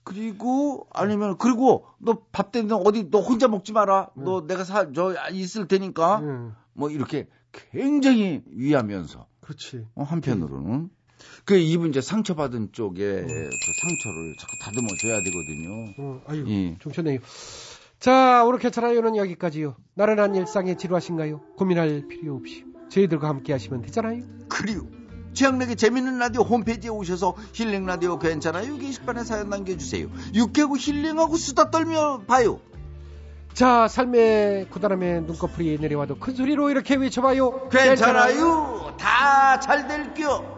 그리고 0.08 0.86
아니면 0.92 1.36
그리고 1.38 1.84
너 1.98 2.22
밥 2.32 2.50
때는 2.52 2.72
어디 2.72 3.10
너 3.10 3.20
혼자 3.20 3.46
먹지 3.48 3.72
마라. 3.72 4.10
너 4.14 4.46
내가 4.46 4.64
사 4.64 4.90
저 4.92 5.14
있을 5.32 5.68
테니까 5.68 6.18
음. 6.20 6.54
뭐 6.72 6.90
이렇게 6.90 7.28
굉장히 7.72 8.42
위하면서 8.46 9.26
그렇지. 9.40 9.86
어, 9.94 10.02
한편으로는 10.04 10.88
그 11.44 11.56
이분 11.56 11.90
이제 11.90 12.00
상처받은 12.00 12.70
쪽에 12.72 13.22
그 13.22 13.26
상처를 13.26 14.36
자꾸 14.38 14.52
다듬어 14.62 14.86
줘야 15.00 15.22
되거든요. 15.22 15.94
어, 15.98 16.22
아유, 16.26 16.44
예. 16.48 16.76
좀 16.78 16.92
좋네요. 16.92 17.18
자, 17.98 18.44
오늘 18.44 18.58
캐처라이오는 18.60 19.16
여기까지요. 19.16 19.74
나른한 19.94 20.34
일상에 20.36 20.76
지루하신가요? 20.76 21.40
고민할 21.56 22.06
필요 22.08 22.36
없이 22.36 22.64
저희들과 22.90 23.28
함께 23.28 23.52
하시면 23.52 23.82
되잖아요. 23.82 24.22
그리고 24.48 24.88
최양락의 25.34 25.76
재밌는 25.76 26.18
라디오 26.18 26.42
홈페이지에 26.42 26.90
오셔서 26.90 27.34
힐링 27.52 27.86
라디오 27.86 28.18
괜찮아요 28.18 28.76
게시판에 28.76 29.24
사연 29.24 29.48
남겨주세요. 29.50 30.08
육개구 30.34 30.76
힐링하고 30.78 31.36
수다 31.36 31.70
떨며 31.70 32.22
봐요. 32.26 32.60
자, 33.54 33.88
삶의 33.88 34.68
고단함에 34.70 35.20
눈꺼풀이 35.22 35.78
내려와도 35.80 36.18
큰 36.18 36.34
소리로 36.34 36.70
이렇게 36.70 36.94
외쳐봐요. 36.94 37.68
괜찮아요. 37.68 38.94
다 38.98 39.58
잘 39.60 39.88
될겨. 39.88 40.57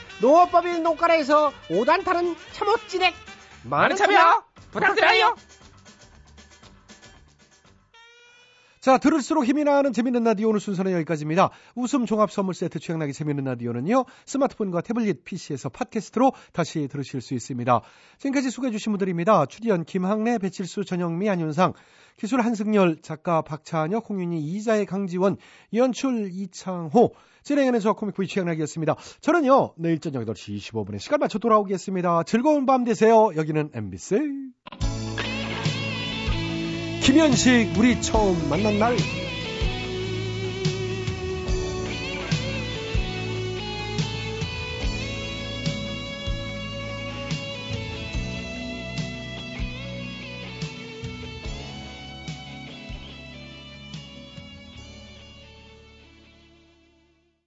농업법인 0.21 0.83
농가라에서 0.83 1.51
5단 1.69 2.05
타는 2.05 2.35
참옷 2.53 2.87
진액. 2.87 3.13
많은 3.63 3.95
참여 3.95 4.43
부탁드려요. 4.71 5.35
자, 8.79 8.97
들을수록 8.97 9.45
힘이 9.45 9.63
나는 9.63 9.93
재밌는 9.93 10.23
라디오 10.23 10.49
오늘 10.49 10.59
순서는 10.59 10.91
여기까지입니다. 10.93 11.51
웃음 11.75 12.07
종합 12.07 12.31
선물 12.31 12.55
세트 12.55 12.79
취향나게 12.79 13.11
재밌는 13.11 13.43
라디오는요. 13.43 14.05
스마트폰과 14.25 14.81
태블릿 14.81 15.23
PC에서 15.23 15.69
팟캐스트로 15.69 16.33
다시 16.51 16.87
들으실 16.87 17.21
수 17.21 17.35
있습니다. 17.35 17.81
지금까지 18.17 18.49
소개해 18.49 18.71
주신 18.71 18.91
분들입니다. 18.91 19.45
출연 19.45 19.83
김학래, 19.83 20.39
배칠수, 20.39 20.85
전영미, 20.85 21.29
안윤상, 21.29 21.73
기술 22.17 22.41
한승열, 22.41 23.01
작가 23.03 23.43
박찬혁, 23.43 24.09
홍윤희, 24.09 24.39
이자의 24.39 24.87
강지원, 24.87 25.37
연출 25.75 26.29
이창호, 26.31 27.13
진행하는 27.43 27.79
저와 27.79 27.93
코믹부의 27.95 28.27
취향나기였습니다. 28.27 28.95
저는요, 29.21 29.73
내일 29.77 29.99
저녁 29.99 30.25
8시 30.25 30.57
25분에 30.57 30.99
시간 30.99 31.19
맞춰 31.19 31.39
돌아오겠습니다. 31.39 32.23
즐거운 32.23 32.65
밤 32.65 32.83
되세요. 32.83 33.31
여기는 33.35 33.71
MBC. 33.73 34.19
김현식, 37.01 37.77
우리 37.77 38.01
처음 38.01 38.49
만난 38.49 38.77
날. 38.77 38.95